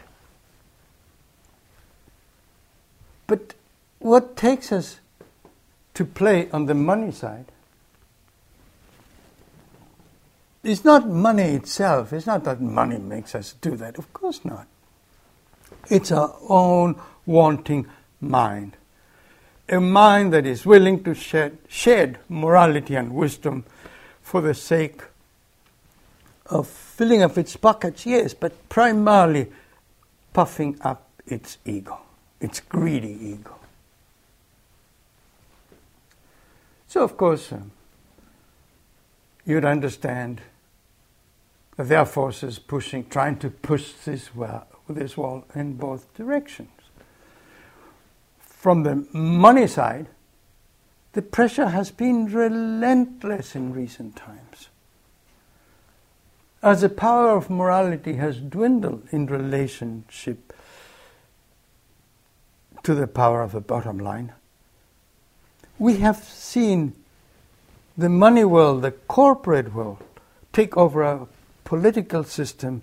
But 3.26 3.54
what 3.98 4.36
takes 4.36 4.72
us 4.72 5.00
to 5.94 6.04
play 6.04 6.50
on 6.50 6.66
the 6.66 6.74
money 6.74 7.12
side 7.12 7.46
is 10.62 10.84
not 10.84 11.08
money 11.08 11.54
itself. 11.54 12.12
It's 12.12 12.26
not 12.26 12.44
that 12.44 12.60
money 12.60 12.98
makes 12.98 13.34
us 13.34 13.54
do 13.60 13.76
that. 13.76 13.98
Of 13.98 14.12
course 14.12 14.44
not. 14.44 14.66
It's 15.88 16.12
our 16.12 16.36
own 16.48 17.00
wanting 17.24 17.86
mind 18.20 18.76
a 19.68 19.80
mind 19.80 20.32
that 20.32 20.46
is 20.46 20.66
willing 20.66 21.02
to 21.04 21.14
shed, 21.14 21.58
shed 21.68 22.18
morality 22.28 22.94
and 22.94 23.14
wisdom 23.14 23.64
for 24.22 24.40
the 24.40 24.54
sake 24.54 25.02
of 26.46 26.66
filling 26.66 27.22
up 27.22 27.38
its 27.38 27.56
pockets, 27.56 28.04
yes, 28.04 28.34
but 28.34 28.68
primarily 28.68 29.50
puffing 30.32 30.76
up 30.82 31.08
its 31.26 31.58
ego, 31.64 31.98
its 32.40 32.60
greedy 32.60 33.16
ego. 33.20 33.56
So, 36.88 37.02
of 37.02 37.16
course, 37.16 37.52
um, 37.52 37.70
you'd 39.46 39.64
understand 39.64 40.42
that 41.76 41.88
there 41.88 42.00
are 42.00 42.06
forces 42.06 42.58
pushing, 42.58 43.08
trying 43.08 43.38
to 43.38 43.48
push 43.48 43.92
this, 44.04 44.34
well, 44.34 44.66
this 44.88 45.16
wall 45.16 45.46
in 45.54 45.74
both 45.74 46.12
directions 46.14 46.81
from 48.62 48.84
the 48.84 49.04
money 49.12 49.66
side, 49.66 50.06
the 51.14 51.20
pressure 51.20 51.70
has 51.70 51.90
been 51.90 52.26
relentless 52.26 53.56
in 53.56 53.72
recent 53.72 54.14
times. 54.14 54.68
As 56.62 56.82
the 56.82 56.88
power 56.88 57.36
of 57.36 57.50
morality 57.50 58.12
has 58.12 58.36
dwindled 58.36 59.08
in 59.10 59.26
relationship 59.26 60.52
to 62.84 62.94
the 62.94 63.08
power 63.08 63.42
of 63.42 63.50
the 63.50 63.60
bottom 63.60 63.98
line, 63.98 64.32
we 65.80 65.96
have 65.96 66.22
seen 66.22 66.92
the 67.98 68.08
money 68.08 68.44
world, 68.44 68.82
the 68.82 68.92
corporate 68.92 69.74
world, 69.74 70.04
take 70.52 70.76
over 70.76 71.02
our 71.02 71.26
political 71.64 72.22
system 72.22 72.82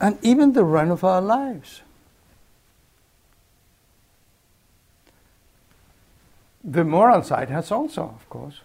and 0.00 0.18
even 0.20 0.54
the 0.54 0.64
run 0.64 0.90
of 0.90 1.04
our 1.04 1.20
lives. 1.20 1.82
The 6.66 6.84
moral 6.84 7.22
side 7.22 7.48
has 7.48 7.70
also, 7.70 8.02
of 8.02 8.28
course, 8.28 8.60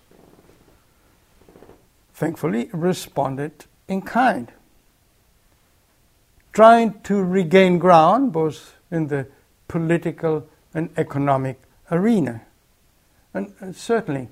thankfully 2.15 2.69
responded 2.73 3.65
in 3.87 4.01
kind, 4.01 4.51
trying 6.51 6.99
to 7.01 7.23
regain 7.23 7.77
ground 7.77 8.33
both 8.33 8.75
in 8.89 9.07
the 9.07 9.27
political 9.67 10.47
and 10.73 10.89
economic 10.97 11.61
arena. 11.91 12.41
And 13.33 13.53
uh, 13.61 13.71
certainly, 13.71 14.29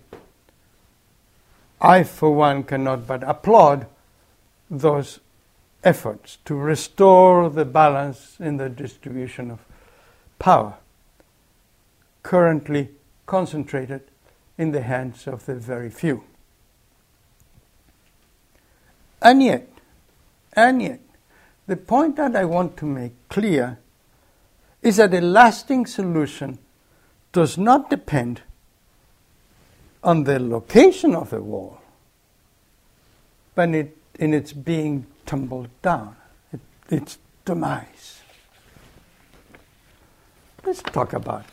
I, 1.79 2.03
for 2.03 2.33
one, 2.33 2.63
cannot 2.63 3.05
but 3.05 3.23
applaud 3.23 3.85
those 4.69 5.19
efforts 5.83 6.39
to 6.45 6.55
restore 6.55 7.49
the 7.49 7.65
balance 7.65 8.35
in 8.39 8.57
the 8.57 8.67
distribution 8.67 9.51
of 9.51 9.59
power 10.39 10.75
currently 12.23 12.89
concentrated 13.29 14.01
in 14.57 14.71
the 14.71 14.81
hands 14.81 15.27
of 15.27 15.45
the 15.45 15.53
very 15.53 15.91
few. 15.91 16.23
And 19.21 19.43
yet, 19.43 19.69
and 20.53 20.81
yet, 20.81 20.99
the 21.67 21.77
point 21.77 22.15
that 22.15 22.35
I 22.35 22.45
want 22.45 22.75
to 22.77 22.85
make 22.85 23.13
clear 23.29 23.77
is 24.81 24.97
that 24.97 25.13
a 25.13 25.21
lasting 25.21 25.85
solution 25.85 26.57
does 27.31 27.55
not 27.55 27.91
depend 27.91 28.41
on 30.03 30.23
the 30.23 30.39
location 30.39 31.13
of 31.13 31.29
the 31.29 31.41
wall, 31.41 31.79
but 33.53 33.69
it, 33.75 33.95
in 34.17 34.33
its 34.33 34.53
being 34.53 35.05
tumbled 35.27 35.69
down, 35.83 36.15
it, 36.51 36.61
its 36.89 37.19
demise. 37.45 38.21
Let's 40.65 40.81
talk 40.81 41.13
about 41.13 41.45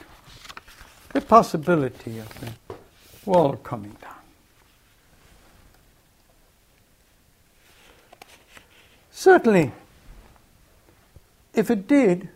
the 1.16 1.22
possibility 1.22 2.18
of 2.18 2.28
the 2.40 2.52
wall 3.24 3.56
coming 3.56 3.96
down. 4.02 4.22
Certainly, 9.10 9.72
if 11.54 11.70
it 11.70 11.88
did, 11.88 12.28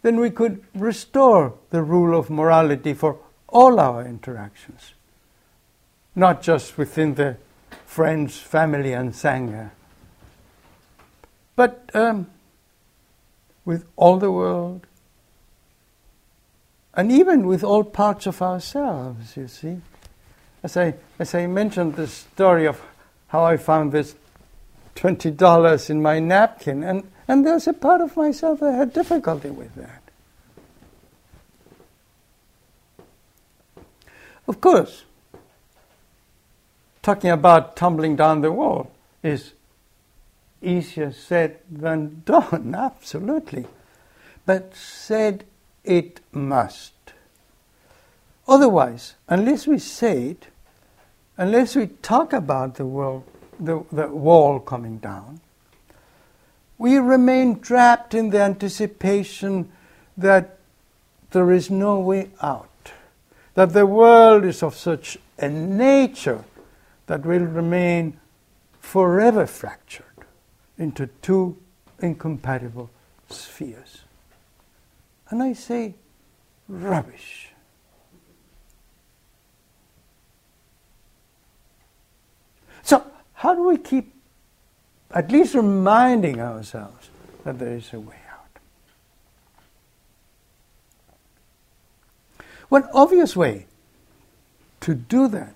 then 0.00 0.18
we 0.18 0.30
could 0.30 0.64
restore 0.74 1.52
the 1.68 1.82
rule 1.82 2.18
of 2.18 2.30
morality 2.30 2.94
for 2.94 3.18
all 3.50 3.78
our 3.80 4.02
interactions, 4.02 4.94
not 6.14 6.40
just 6.40 6.78
within 6.78 7.16
the 7.16 7.36
friends, 7.84 8.38
family, 8.38 8.94
and 8.94 9.12
Sangha, 9.12 9.72
but 11.54 11.90
um, 11.92 12.28
with 13.66 13.84
all 13.94 14.16
the 14.16 14.32
world, 14.32 14.86
and 16.96 17.12
even 17.12 17.46
with 17.46 17.62
all 17.62 17.84
parts 17.84 18.26
of 18.26 18.40
ourselves, 18.40 19.36
you 19.36 19.46
see. 19.48 19.80
As 20.62 20.76
I, 20.76 20.94
as 21.18 21.34
I 21.34 21.46
mentioned 21.46 21.96
the 21.96 22.06
story 22.06 22.66
of 22.66 22.80
how 23.28 23.44
I 23.44 23.58
found 23.58 23.92
this 23.92 24.14
$20 24.96 25.90
in 25.90 26.00
my 26.00 26.18
napkin, 26.18 26.82
and, 26.82 27.08
and 27.28 27.46
there's 27.46 27.68
a 27.68 27.74
part 27.74 28.00
of 28.00 28.16
myself 28.16 28.60
that 28.60 28.72
had 28.72 28.92
difficulty 28.94 29.50
with 29.50 29.74
that. 29.74 30.02
Of 34.48 34.60
course, 34.60 35.04
talking 37.02 37.30
about 37.30 37.76
tumbling 37.76 38.16
down 38.16 38.40
the 38.40 38.52
wall 38.52 38.90
is 39.22 39.52
easier 40.62 41.12
said 41.12 41.58
than 41.70 42.22
done, 42.24 42.74
absolutely. 42.74 43.66
But 44.46 44.74
said 44.74 45.44
it 45.86 46.20
must. 46.32 46.92
Otherwise, 48.48 49.14
unless 49.28 49.66
we 49.66 49.78
say 49.78 50.28
it, 50.28 50.46
unless 51.36 51.74
we 51.74 51.86
talk 51.86 52.32
about 52.32 52.76
the, 52.76 52.86
world, 52.86 53.24
the, 53.58 53.84
the 53.90 54.08
wall 54.08 54.60
coming 54.60 54.98
down, 54.98 55.40
we 56.78 56.96
remain 56.96 57.58
trapped 57.60 58.14
in 58.14 58.30
the 58.30 58.40
anticipation 58.40 59.70
that 60.16 60.58
there 61.30 61.50
is 61.50 61.70
no 61.70 61.98
way 61.98 62.30
out 62.40 62.68
that 63.56 63.72
the 63.72 63.86
world 63.86 64.44
is 64.44 64.62
of 64.62 64.76
such 64.76 65.18
a 65.38 65.48
nature 65.48 66.44
that 67.06 67.24
will 67.24 67.44
remain 67.44 68.18
forever 68.80 69.46
fractured 69.46 70.04
into 70.78 71.06
two 71.22 71.56
incompatible 72.00 72.90
spheres. 73.28 74.02
And 75.30 75.42
I 75.42 75.54
say, 75.54 75.94
rubbish. 76.68 77.48
So, 82.82 83.04
how 83.34 83.54
do 83.54 83.64
we 83.64 83.78
keep 83.78 84.14
at 85.10 85.32
least 85.32 85.54
reminding 85.54 86.40
ourselves 86.40 87.10
that 87.44 87.58
there 87.58 87.74
is 87.74 87.92
a 87.92 87.98
way? 87.98 88.16
Out? 88.30 88.58
One 92.68 92.84
obvious 92.92 93.36
way 93.36 93.66
to 94.80 94.94
do 94.94 95.26
that 95.28 95.54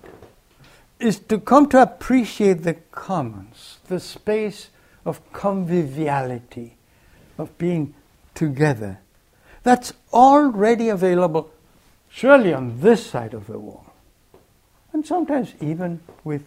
is 0.99 1.19
to 1.19 1.39
come 1.39 1.67
to 1.69 1.81
appreciate 1.81 2.63
the 2.63 2.73
commons, 2.91 3.77
the 3.87 3.99
space 3.99 4.69
of 5.05 5.21
conviviality, 5.31 6.75
of 7.37 7.57
being 7.57 7.93
together. 8.35 8.99
That's 9.63 9.93
already 10.11 10.89
available, 10.89 11.51
surely 12.09 12.53
on 12.53 12.81
this 12.81 13.05
side 13.05 13.33
of 13.33 13.47
the 13.47 13.59
wall, 13.59 13.93
and 14.91 15.05
sometimes 15.05 15.53
even 15.61 16.01
with 16.23 16.43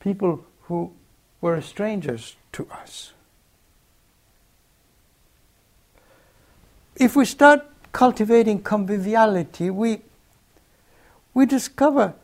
people 0.00 0.44
who 0.62 0.92
were 1.40 1.60
strangers 1.60 2.36
to 2.52 2.68
us. 2.70 3.12
If 6.96 7.16
we 7.16 7.24
start 7.24 7.66
cultivating 7.92 8.62
conviviality, 8.62 9.70
we, 9.70 10.02
we 11.32 11.46
discover 11.46 12.14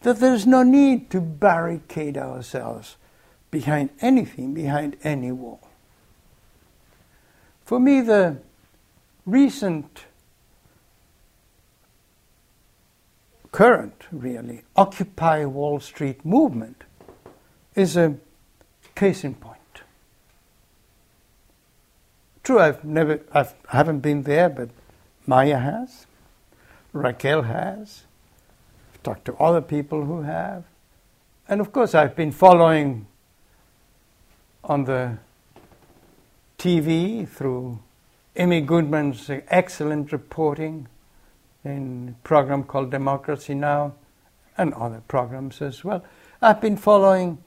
that 0.00 0.18
there's 0.18 0.46
no 0.46 0.62
need 0.62 1.10
to 1.10 1.20
barricade 1.20 2.16
ourselves 2.16 2.96
behind 3.50 3.90
anything, 4.00 4.54
behind 4.54 4.96
any 5.02 5.32
wall. 5.32 5.60
For 7.64 7.78
me, 7.78 8.00
the 8.00 8.38
recent 9.28 10.06
current, 13.52 14.04
really, 14.10 14.62
Occupy 14.74 15.44
Wall 15.44 15.80
Street 15.80 16.24
movement 16.24 16.84
is 17.74 17.96
a 17.96 18.16
case 18.94 19.24
in 19.24 19.34
point. 19.34 19.58
True, 22.42 22.58
I've 22.58 22.82
never, 22.84 23.20
I've, 23.32 23.54
I 23.70 23.76
haven't 23.76 24.00
been 24.00 24.22
there, 24.22 24.48
but 24.48 24.70
Maya 25.26 25.58
has, 25.58 26.06
Raquel 26.94 27.42
has, 27.42 28.04
I've 28.94 29.02
talked 29.02 29.26
to 29.26 29.34
other 29.34 29.60
people 29.60 30.06
who 30.06 30.22
have, 30.22 30.64
and 31.46 31.60
of 31.60 31.70
course, 31.70 31.94
I've 31.94 32.16
been 32.16 32.32
following 32.32 33.06
on 34.64 34.84
the 34.84 35.18
TV 36.58 37.28
through 37.28 37.78
Amy 38.38 38.60
Goodman's 38.60 39.28
excellent 39.48 40.12
reporting 40.12 40.86
in 41.64 42.14
a 42.16 42.26
program 42.26 42.62
called 42.62 42.90
Democracy 42.90 43.54
Now! 43.54 43.94
and 44.56 44.74
other 44.74 45.02
programs 45.06 45.60
as 45.62 45.84
well. 45.84 46.04
I've 46.42 46.60
been 46.60 46.76
following 46.76 47.38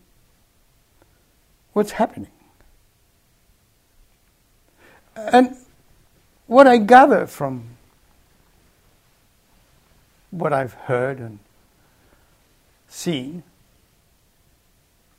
what's 1.74 1.92
happening. 1.92 2.32
And 5.16 5.56
what 6.48 6.68
I 6.68 6.78
gather 6.78 7.26
from 7.28 7.64
what 10.30 10.54
I've 10.54 10.74
heard 10.74 11.20
and 11.20 11.40
seen 12.88 13.44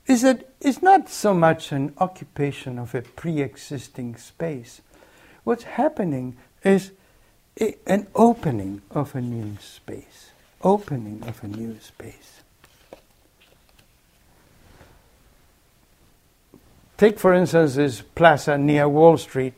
is 0.07 0.23
that 0.23 0.49
it's 0.59 0.81
not 0.81 1.09
so 1.09 1.33
much 1.33 1.71
an 1.71 1.93
occupation 1.97 2.77
of 2.77 2.93
a 2.93 3.01
pre 3.01 3.41
existing 3.41 4.17
space. 4.17 4.81
What's 5.43 5.63
happening 5.63 6.37
is 6.63 6.91
an 7.85 8.07
opening 8.15 8.81
of 8.91 9.15
a 9.15 9.21
new 9.21 9.57
space. 9.59 10.31
Opening 10.61 11.23
of 11.27 11.43
a 11.43 11.47
new 11.47 11.79
space. 11.79 12.41
Take, 16.97 17.19
for 17.19 17.33
instance, 17.33 17.75
this 17.75 18.01
plaza 18.01 18.57
near 18.57 18.87
Wall 18.87 19.17
Street 19.17 19.55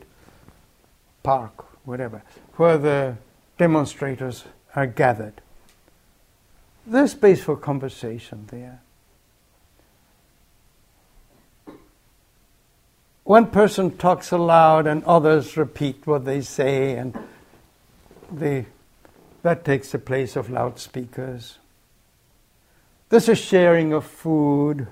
Park 1.22 1.66
whatever, 1.86 2.22
where 2.56 2.76
the 2.76 3.16
demonstrators 3.56 4.44
are 4.74 4.86
gathered. 4.86 5.40
There's 6.86 7.12
space 7.12 7.42
for 7.42 7.56
conversation 7.56 8.46
there. 8.50 8.80
One 13.26 13.48
person 13.48 13.96
talks 13.96 14.30
aloud 14.30 14.86
and 14.86 15.02
others 15.04 15.56
repeat 15.56 16.06
what 16.06 16.24
they 16.24 16.40
say, 16.40 16.92
and 16.96 17.18
they, 18.32 18.66
that 19.42 19.64
takes 19.64 19.90
the 19.90 19.98
place 19.98 20.36
of 20.36 20.48
loudspeakers. 20.48 21.58
This 23.08 23.28
is 23.28 23.38
sharing 23.38 23.92
of 23.92 24.06
food, 24.06 24.86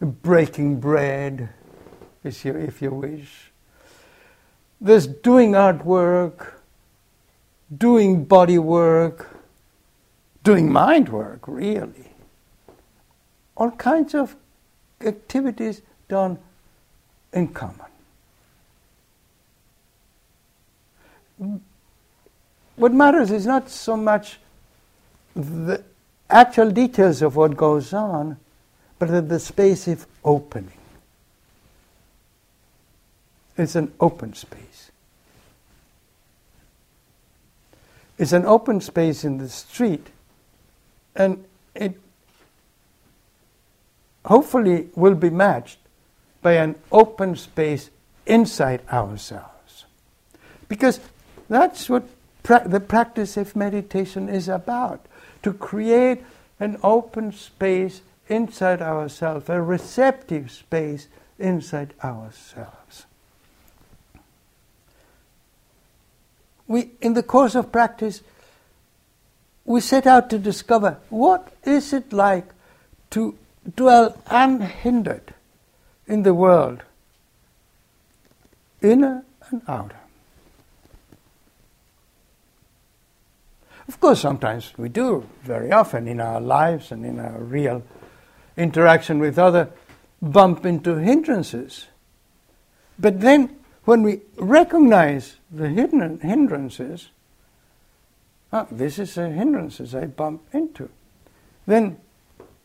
breaking 0.00 0.80
bread, 0.80 1.48
if 2.22 2.44
you, 2.44 2.56
if 2.56 2.82
you 2.82 2.90
wish 2.90 3.52
this 4.82 5.06
doing 5.06 5.52
artwork, 5.52 6.54
doing 7.74 8.24
body 8.24 8.58
work, 8.58 9.40
doing 10.42 10.70
mind 10.70 11.08
work, 11.08 11.46
really. 11.46 12.10
All 13.56 13.70
kinds 13.70 14.12
of 14.12 14.34
activities 15.00 15.82
done 16.12 16.38
in 17.32 17.48
common. 17.48 17.90
What 22.76 22.92
matters 22.92 23.30
is 23.30 23.46
not 23.46 23.70
so 23.70 23.96
much 23.96 24.38
the 25.34 25.82
actual 26.28 26.70
details 26.70 27.22
of 27.22 27.34
what 27.36 27.56
goes 27.56 27.94
on, 27.94 28.36
but 28.98 29.08
that 29.08 29.30
the 29.30 29.40
space 29.40 29.88
is 29.88 30.06
opening. 30.22 30.78
It's 33.56 33.74
an 33.74 33.90
open 33.98 34.34
space. 34.34 34.90
It's 38.18 38.32
an 38.32 38.44
open 38.44 38.82
space 38.82 39.24
in 39.24 39.38
the 39.38 39.48
street, 39.48 40.08
and 41.16 41.42
it 41.74 41.98
hopefully 44.26 44.90
will 44.94 45.14
be 45.14 45.30
matched 45.30 45.78
by 46.42 46.52
an 46.52 46.74
open 46.90 47.36
space 47.36 47.90
inside 48.26 48.82
ourselves. 48.92 49.84
Because 50.68 51.00
that's 51.48 51.88
what 51.88 52.04
pra- 52.42 52.66
the 52.66 52.80
practice 52.80 53.36
of 53.36 53.56
meditation 53.56 54.28
is 54.28 54.48
about 54.48 55.06
to 55.42 55.52
create 55.52 56.22
an 56.60 56.78
open 56.82 57.32
space 57.32 58.02
inside 58.28 58.82
ourselves, 58.82 59.48
a 59.48 59.60
receptive 59.60 60.50
space 60.50 61.08
inside 61.38 61.94
ourselves. 62.02 63.06
we, 66.72 66.90
in 67.02 67.12
the 67.12 67.22
course 67.22 67.54
of 67.54 67.70
practice, 67.70 68.22
we 69.66 69.80
set 69.80 70.06
out 70.06 70.30
to 70.30 70.38
discover 70.38 70.96
what 71.10 71.52
is 71.64 71.92
it 71.92 72.12
like 72.12 72.46
to 73.10 73.36
dwell 73.76 74.16
unhindered 74.26 75.34
in 76.06 76.22
the 76.22 76.34
world, 76.34 76.82
inner 78.80 79.24
and 79.50 79.62
outer. 79.68 79.96
Of 83.88 84.00
course, 84.00 84.20
sometimes 84.20 84.72
we 84.76 84.88
do, 84.88 85.28
very 85.42 85.72
often 85.72 86.08
in 86.08 86.20
our 86.20 86.40
lives 86.40 86.92
and 86.92 87.04
in 87.04 87.18
our 87.18 87.38
real 87.38 87.82
interaction 88.56 89.18
with 89.18 89.38
other, 89.38 89.70
bump 90.20 90.64
into 90.64 90.96
hindrances. 90.96 91.88
But 92.98 93.20
then, 93.20 93.56
when 93.84 94.02
we 94.02 94.20
recognize 94.36 95.36
the 95.50 95.68
hidden 95.68 96.20
hindrances, 96.20 97.08
oh, 98.52 98.66
this 98.70 98.98
is 98.98 99.18
a 99.18 99.28
hindrance 99.28 99.80
I 99.94 100.06
bump 100.06 100.42
into, 100.52 100.88
then 101.66 101.98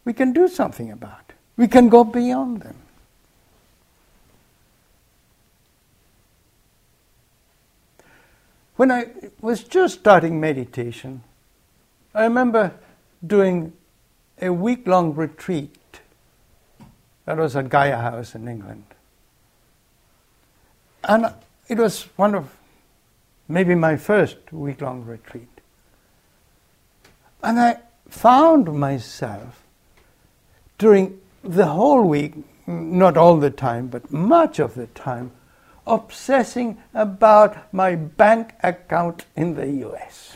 we 0.05 0.13
can 0.13 0.33
do 0.33 0.47
something 0.47 0.91
about 0.91 1.21
it. 1.29 1.35
We 1.57 1.67
can 1.67 1.89
go 1.89 2.03
beyond 2.03 2.61
them. 2.61 2.77
When 8.77 8.91
I 8.91 9.07
was 9.41 9.63
just 9.63 9.99
starting 9.99 10.39
meditation, 10.39 11.23
I 12.13 12.23
remember 12.23 12.73
doing 13.25 13.73
a 14.39 14.53
week 14.53 14.85
long 14.87 15.15
retreat. 15.15 15.99
That 17.25 17.37
was 17.37 17.55
at 17.55 17.69
Gaia 17.69 17.97
House 17.97 18.35
in 18.35 18.47
England. 18.47 18.85
And 21.03 21.33
it 21.67 21.79
was 21.79 22.03
one 22.17 22.35
of 22.35 22.55
maybe 23.47 23.73
my 23.73 23.97
first 23.97 24.37
week 24.53 24.79
long 24.79 25.03
retreat. 25.03 25.49
And 27.41 27.59
I 27.59 27.77
found 28.07 28.71
myself 28.79 29.63
during 30.77 31.19
the 31.43 31.65
whole 31.65 32.03
week, 32.03 32.35
not 32.67 33.17
all 33.17 33.37
the 33.37 33.49
time, 33.49 33.87
but 33.87 34.11
much 34.11 34.59
of 34.59 34.75
the 34.75 34.85
time, 34.87 35.31
obsessing 35.87 36.77
about 36.93 37.73
my 37.73 37.95
bank 37.95 38.53
account 38.61 39.25
in 39.35 39.55
the 39.55 39.67
US. 39.87 40.35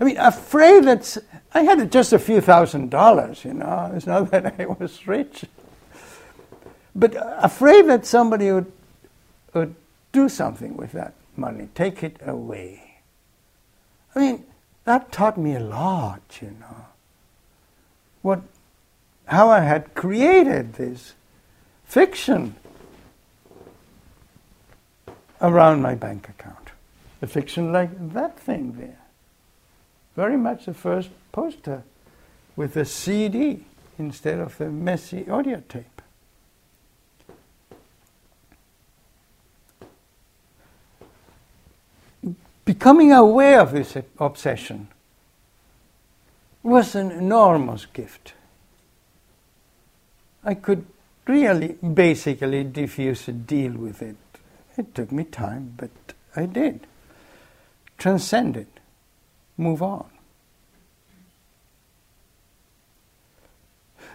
I 0.00 0.04
mean, 0.04 0.16
afraid 0.16 0.84
that 0.84 1.16
I 1.54 1.62
had 1.62 1.92
just 1.92 2.12
a 2.12 2.18
few 2.18 2.40
thousand 2.40 2.90
dollars, 2.90 3.44
you 3.44 3.54
know, 3.54 3.92
it's 3.94 4.06
not 4.06 4.30
that 4.30 4.54
I 4.58 4.66
was 4.66 5.06
rich. 5.06 5.44
But 6.94 7.16
afraid 7.18 7.86
that 7.86 8.04
somebody 8.04 8.52
would, 8.52 8.70
would 9.54 9.74
do 10.12 10.28
something 10.28 10.76
with 10.76 10.92
that 10.92 11.14
money, 11.36 11.68
take 11.74 12.02
it 12.02 12.16
away. 12.24 12.96
I 14.14 14.18
mean, 14.18 14.44
that 14.84 15.12
taught 15.12 15.38
me 15.38 15.54
a 15.54 15.60
lot, 15.60 16.22
you 16.40 16.54
know. 16.60 16.86
What, 18.20 18.42
how 19.26 19.48
I 19.48 19.60
had 19.60 19.94
created 19.94 20.74
this 20.74 21.14
fiction 21.84 22.56
around 25.42 25.82
my 25.82 25.94
bank 25.94 26.28
account. 26.28 26.70
A 27.20 27.26
fiction 27.26 27.72
like 27.72 27.90
that 28.14 28.38
thing 28.38 28.78
there. 28.78 28.98
Very 30.16 30.36
much 30.36 30.66
the 30.66 30.74
first 30.74 31.10
poster 31.32 31.82
with 32.56 32.76
a 32.76 32.84
CD 32.84 33.64
instead 33.98 34.38
of 34.38 34.56
the 34.58 34.70
messy 34.70 35.28
audio 35.28 35.62
tape. 35.68 36.02
Becoming 42.64 43.12
aware 43.12 43.60
of 43.60 43.72
this 43.72 43.96
obsession 44.18 44.88
was 46.62 46.94
an 46.94 47.10
enormous 47.10 47.86
gift. 47.86 48.34
I 50.44 50.54
could 50.54 50.86
really 51.26 51.72
basically 51.72 52.64
diffuse 52.64 53.26
a 53.28 53.32
deal 53.32 53.72
with 53.72 54.02
it 54.02 54.16
it 54.76 54.94
took 54.94 55.12
me 55.12 55.24
time, 55.24 55.74
but 55.76 55.90
I 56.34 56.46
did. 56.46 56.86
Transcend 57.98 58.56
it. 58.56 58.80
Move 59.56 59.82
on. 59.82 60.06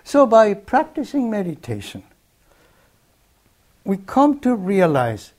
So, 0.03 0.25
by 0.25 0.53
practicing 0.53 1.29
meditation, 1.29 2.03
we 3.83 3.97
come 3.97 4.39
to 4.39 4.55
realize 4.55 5.33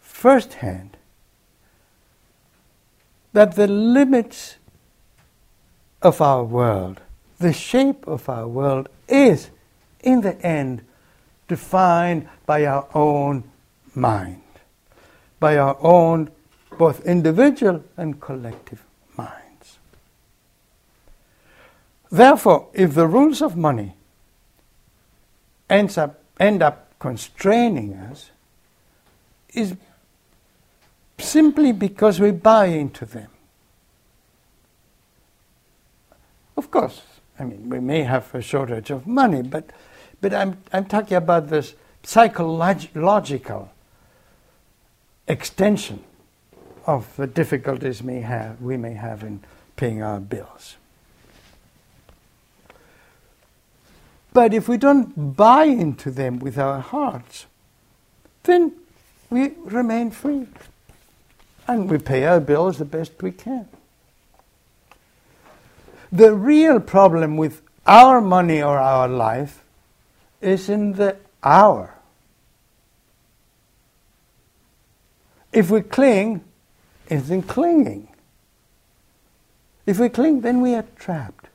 firsthand 0.00 0.96
that 3.32 3.54
the 3.54 3.66
limits 3.68 4.56
of 6.02 6.20
our 6.20 6.42
world, 6.42 7.00
the 7.38 7.52
shape 7.52 8.06
of 8.06 8.28
our 8.28 8.48
world, 8.48 8.88
is, 9.08 9.50
in 10.00 10.22
the 10.22 10.40
end, 10.44 10.82
defined 11.46 12.28
by 12.46 12.64
our 12.64 12.88
own 12.94 13.44
mind 13.94 14.42
by 15.40 15.56
our 15.56 15.76
own, 15.80 16.30
both 16.76 17.04
individual 17.04 17.84
and 17.96 18.20
collective 18.20 18.84
minds. 19.16 19.78
Therefore, 22.10 22.68
if 22.72 22.94
the 22.94 23.06
rules 23.06 23.42
of 23.42 23.56
money 23.56 23.94
ends 25.68 25.98
up, 25.98 26.20
end 26.40 26.62
up 26.62 26.98
constraining 26.98 27.94
us, 27.94 28.30
is 29.54 29.76
simply 31.18 31.72
because 31.72 32.20
we 32.20 32.30
buy 32.30 32.66
into 32.66 33.04
them. 33.04 33.28
Of 36.56 36.70
course, 36.70 37.02
I 37.38 37.44
mean, 37.44 37.68
we 37.68 37.78
may 37.78 38.02
have 38.02 38.34
a 38.34 38.42
shortage 38.42 38.90
of 38.90 39.06
money, 39.06 39.42
but, 39.42 39.70
but 40.20 40.34
I'm, 40.34 40.58
I'm 40.72 40.86
talking 40.86 41.16
about 41.16 41.48
this 41.48 41.74
psychological 42.02 43.70
extension 45.28 46.02
of 46.86 47.14
the 47.16 47.26
difficulties 47.26 48.02
may 48.02 48.20
have, 48.20 48.60
we 48.60 48.76
may 48.76 48.94
have 48.94 49.22
in 49.22 49.40
paying 49.76 50.02
our 50.02 50.18
bills. 50.18 50.76
But 54.32 54.54
if 54.54 54.68
we 54.68 54.76
don't 54.76 55.36
buy 55.36 55.64
into 55.64 56.10
them 56.10 56.38
with 56.38 56.58
our 56.58 56.80
hearts, 56.80 57.46
then 58.44 58.72
we 59.30 59.52
remain 59.64 60.10
free. 60.10 60.46
And 61.66 61.90
we 61.90 61.98
pay 61.98 62.24
our 62.24 62.40
bills 62.40 62.78
the 62.78 62.84
best 62.84 63.22
we 63.22 63.32
can. 63.32 63.68
The 66.10 66.34
real 66.34 66.80
problem 66.80 67.36
with 67.36 67.60
our 67.86 68.20
money 68.20 68.62
or 68.62 68.78
our 68.78 69.08
life 69.08 69.62
is 70.40 70.68
in 70.68 70.92
the 70.92 71.16
hour. 71.42 71.97
If 75.58 75.72
we 75.72 75.80
cling, 75.80 76.44
it's 77.08 77.30
in 77.30 77.42
clinging. 77.42 78.06
If 79.86 79.98
we 79.98 80.08
cling, 80.08 80.42
then 80.42 80.60
we 80.60 80.76
are 80.76 80.84
trapped. 80.94 81.46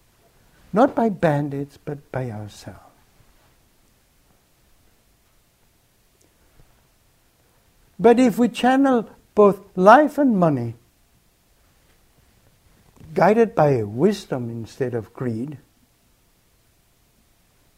Not 0.73 0.93
by 0.93 1.07
bandits, 1.07 1.77
but 1.77 2.11
by 2.11 2.29
ourselves. 2.29 2.81
But 7.97 8.19
if 8.19 8.37
we 8.37 8.49
channel 8.49 9.09
both 9.35 9.61
life 9.77 10.17
and 10.17 10.37
money, 10.37 10.73
guided 13.13 13.55
by 13.55 13.83
wisdom 13.83 14.49
instead 14.49 14.95
of 14.95 15.13
greed, 15.13 15.59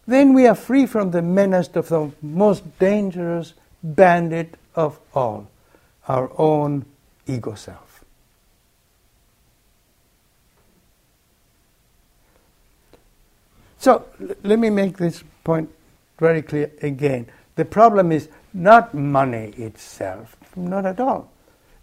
then 0.07 0.33
we 0.33 0.47
are 0.47 0.55
free 0.55 0.87
from 0.87 1.11
the 1.11 1.21
menace 1.21 1.69
of 1.75 1.89
the 1.89 2.11
most 2.19 2.79
dangerous 2.79 3.53
bandit 3.83 4.55
of 4.73 4.99
all 5.13 5.49
our 6.07 6.31
own 6.37 6.85
ego 7.27 7.55
self. 7.55 8.03
So 13.77 14.05
l- 14.19 14.35
let 14.43 14.59
me 14.59 14.69
make 14.69 14.97
this 14.97 15.23
point 15.43 15.69
very 16.17 16.41
clear 16.41 16.71
again. 16.81 17.27
The 17.55 17.65
problem 17.65 18.11
is 18.11 18.29
not 18.53 18.93
money 18.93 19.53
itself, 19.57 20.35
not 20.55 20.85
at 20.85 20.99
all. 20.99 21.31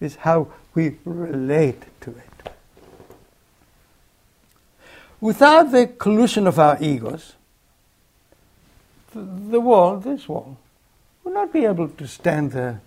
It's 0.01 0.17
how 0.17 0.49
we 0.75 0.97
relate 1.05 1.83
to 2.01 2.11
it. 2.11 2.51
Without 5.21 5.71
the 5.71 5.87
collusion 5.87 6.49
of 6.49 6.59
our 6.59 6.77
egos, 6.81 7.35
the, 9.15 9.61
wall, 9.61 9.99
this 9.99 10.29
wall, 10.29 10.57
will 11.23 11.33
not 11.33 11.53
be 11.53 11.65
able 11.65 11.89
to 11.89 12.09
stand 12.09 12.51
the 12.51 12.79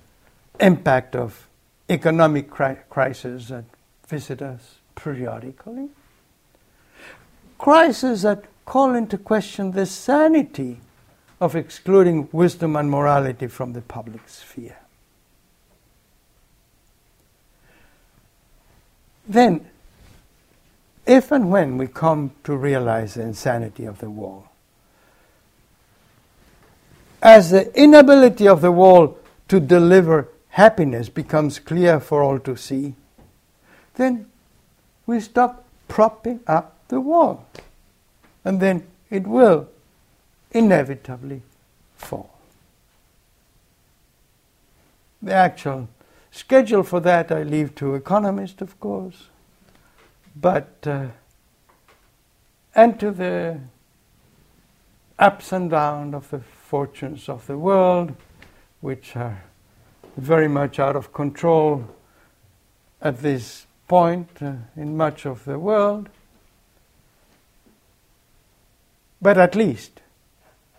impact 0.60 1.16
of 1.16 1.48
economic 1.90 2.50
cri- 2.50 2.78
crisis 2.90 3.50
that 3.50 3.66
visit 4.08 4.42
us 4.42 4.76
periodically. 4.96 5.90
Crises 7.58 8.24
that 8.24 8.44
call 8.66 8.96
into 8.96 9.18
question 9.18 9.72
the 9.72 9.86
sanity 9.86 10.80
of 11.40 11.56
excluding 11.56 12.28
wisdom 12.32 12.76
and 12.76 12.90
morality 12.90 13.48
from 13.48 13.74
the 13.74 13.82
public 13.82 14.28
sphere. 14.28 14.78
then, 19.28 19.66
if 21.06 21.32
and 21.32 21.52
when 21.52 21.78
we 21.78 21.88
come 21.88 22.32
to 22.44 22.56
realize 22.56 23.16
the 23.16 23.22
insanity 23.22 23.86
of 23.86 24.00
the 24.00 24.10
wall, 24.10 24.50
as 27.22 27.52
the 27.52 27.74
inability 27.80 28.48
of 28.48 28.62
the 28.62 28.72
wall 28.72 29.18
to 29.48 29.60
deliver 29.60 30.28
happiness 30.56 31.10
becomes 31.10 31.60
clear 31.60 32.00
for 32.00 32.24
all 32.24 32.40
to 32.40 32.56
see, 32.56 32.96
then 33.96 34.26
we 35.06 35.20
stop 35.20 35.66
propping 35.90 36.40
up 36.48 36.78
the 36.88 37.02
wall. 37.02 37.46
And 38.46 38.62
then 38.62 38.88
it 39.10 39.28
will 39.28 39.68
inevitably 40.52 41.42
fall. 41.98 42.30
The 45.22 45.34
actual 45.34 45.90
schedule 46.32 46.84
for 46.84 47.02
that 47.02 47.34
I 47.34 47.44
leave 47.44 47.76
to 47.76 47.94
economists, 47.96 48.62
of 48.62 48.80
course, 48.80 49.28
but 50.38 50.72
uh, 50.86 51.08
and 52.74 52.98
to 53.02 53.12
the 53.12 53.60
ups 55.20 55.52
and 55.52 55.70
downs 55.70 56.16
of 56.16 56.30
the 56.30 56.40
fortunes 56.40 57.28
of 57.28 57.46
the 57.46 57.58
world, 57.58 58.16
which 58.80 59.18
are 59.18 59.44
very 60.18 60.48
much 60.48 60.80
out 60.80 60.96
of 60.96 61.14
control 61.14 61.86
at 63.02 63.20
this 63.22 63.68
point 63.88 64.30
uh, 64.42 64.54
in 64.76 64.98
much 64.98 65.26
of 65.26 65.46
the 65.46 65.60
world. 65.60 66.10
But 69.22 69.38
at 69.38 69.56
least 69.56 70.02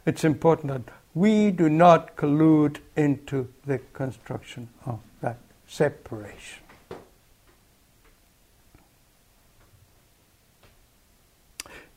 it's 0.04 0.24
important 0.24 0.72
that 0.72 0.94
we 1.14 1.50
do 1.50 1.68
not 1.68 2.16
collude 2.16 2.78
into 2.94 3.48
the 3.64 3.78
construction 3.92 4.68
of 4.84 5.00
that 5.20 5.38
separation. 5.66 6.62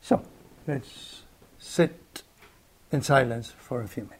So 0.00 0.22
let's 0.66 1.22
sit 1.58 2.22
in 2.90 3.02
silence 3.02 3.52
for 3.56 3.82
a 3.82 3.88
few 3.88 4.04
minutes. 4.04 4.19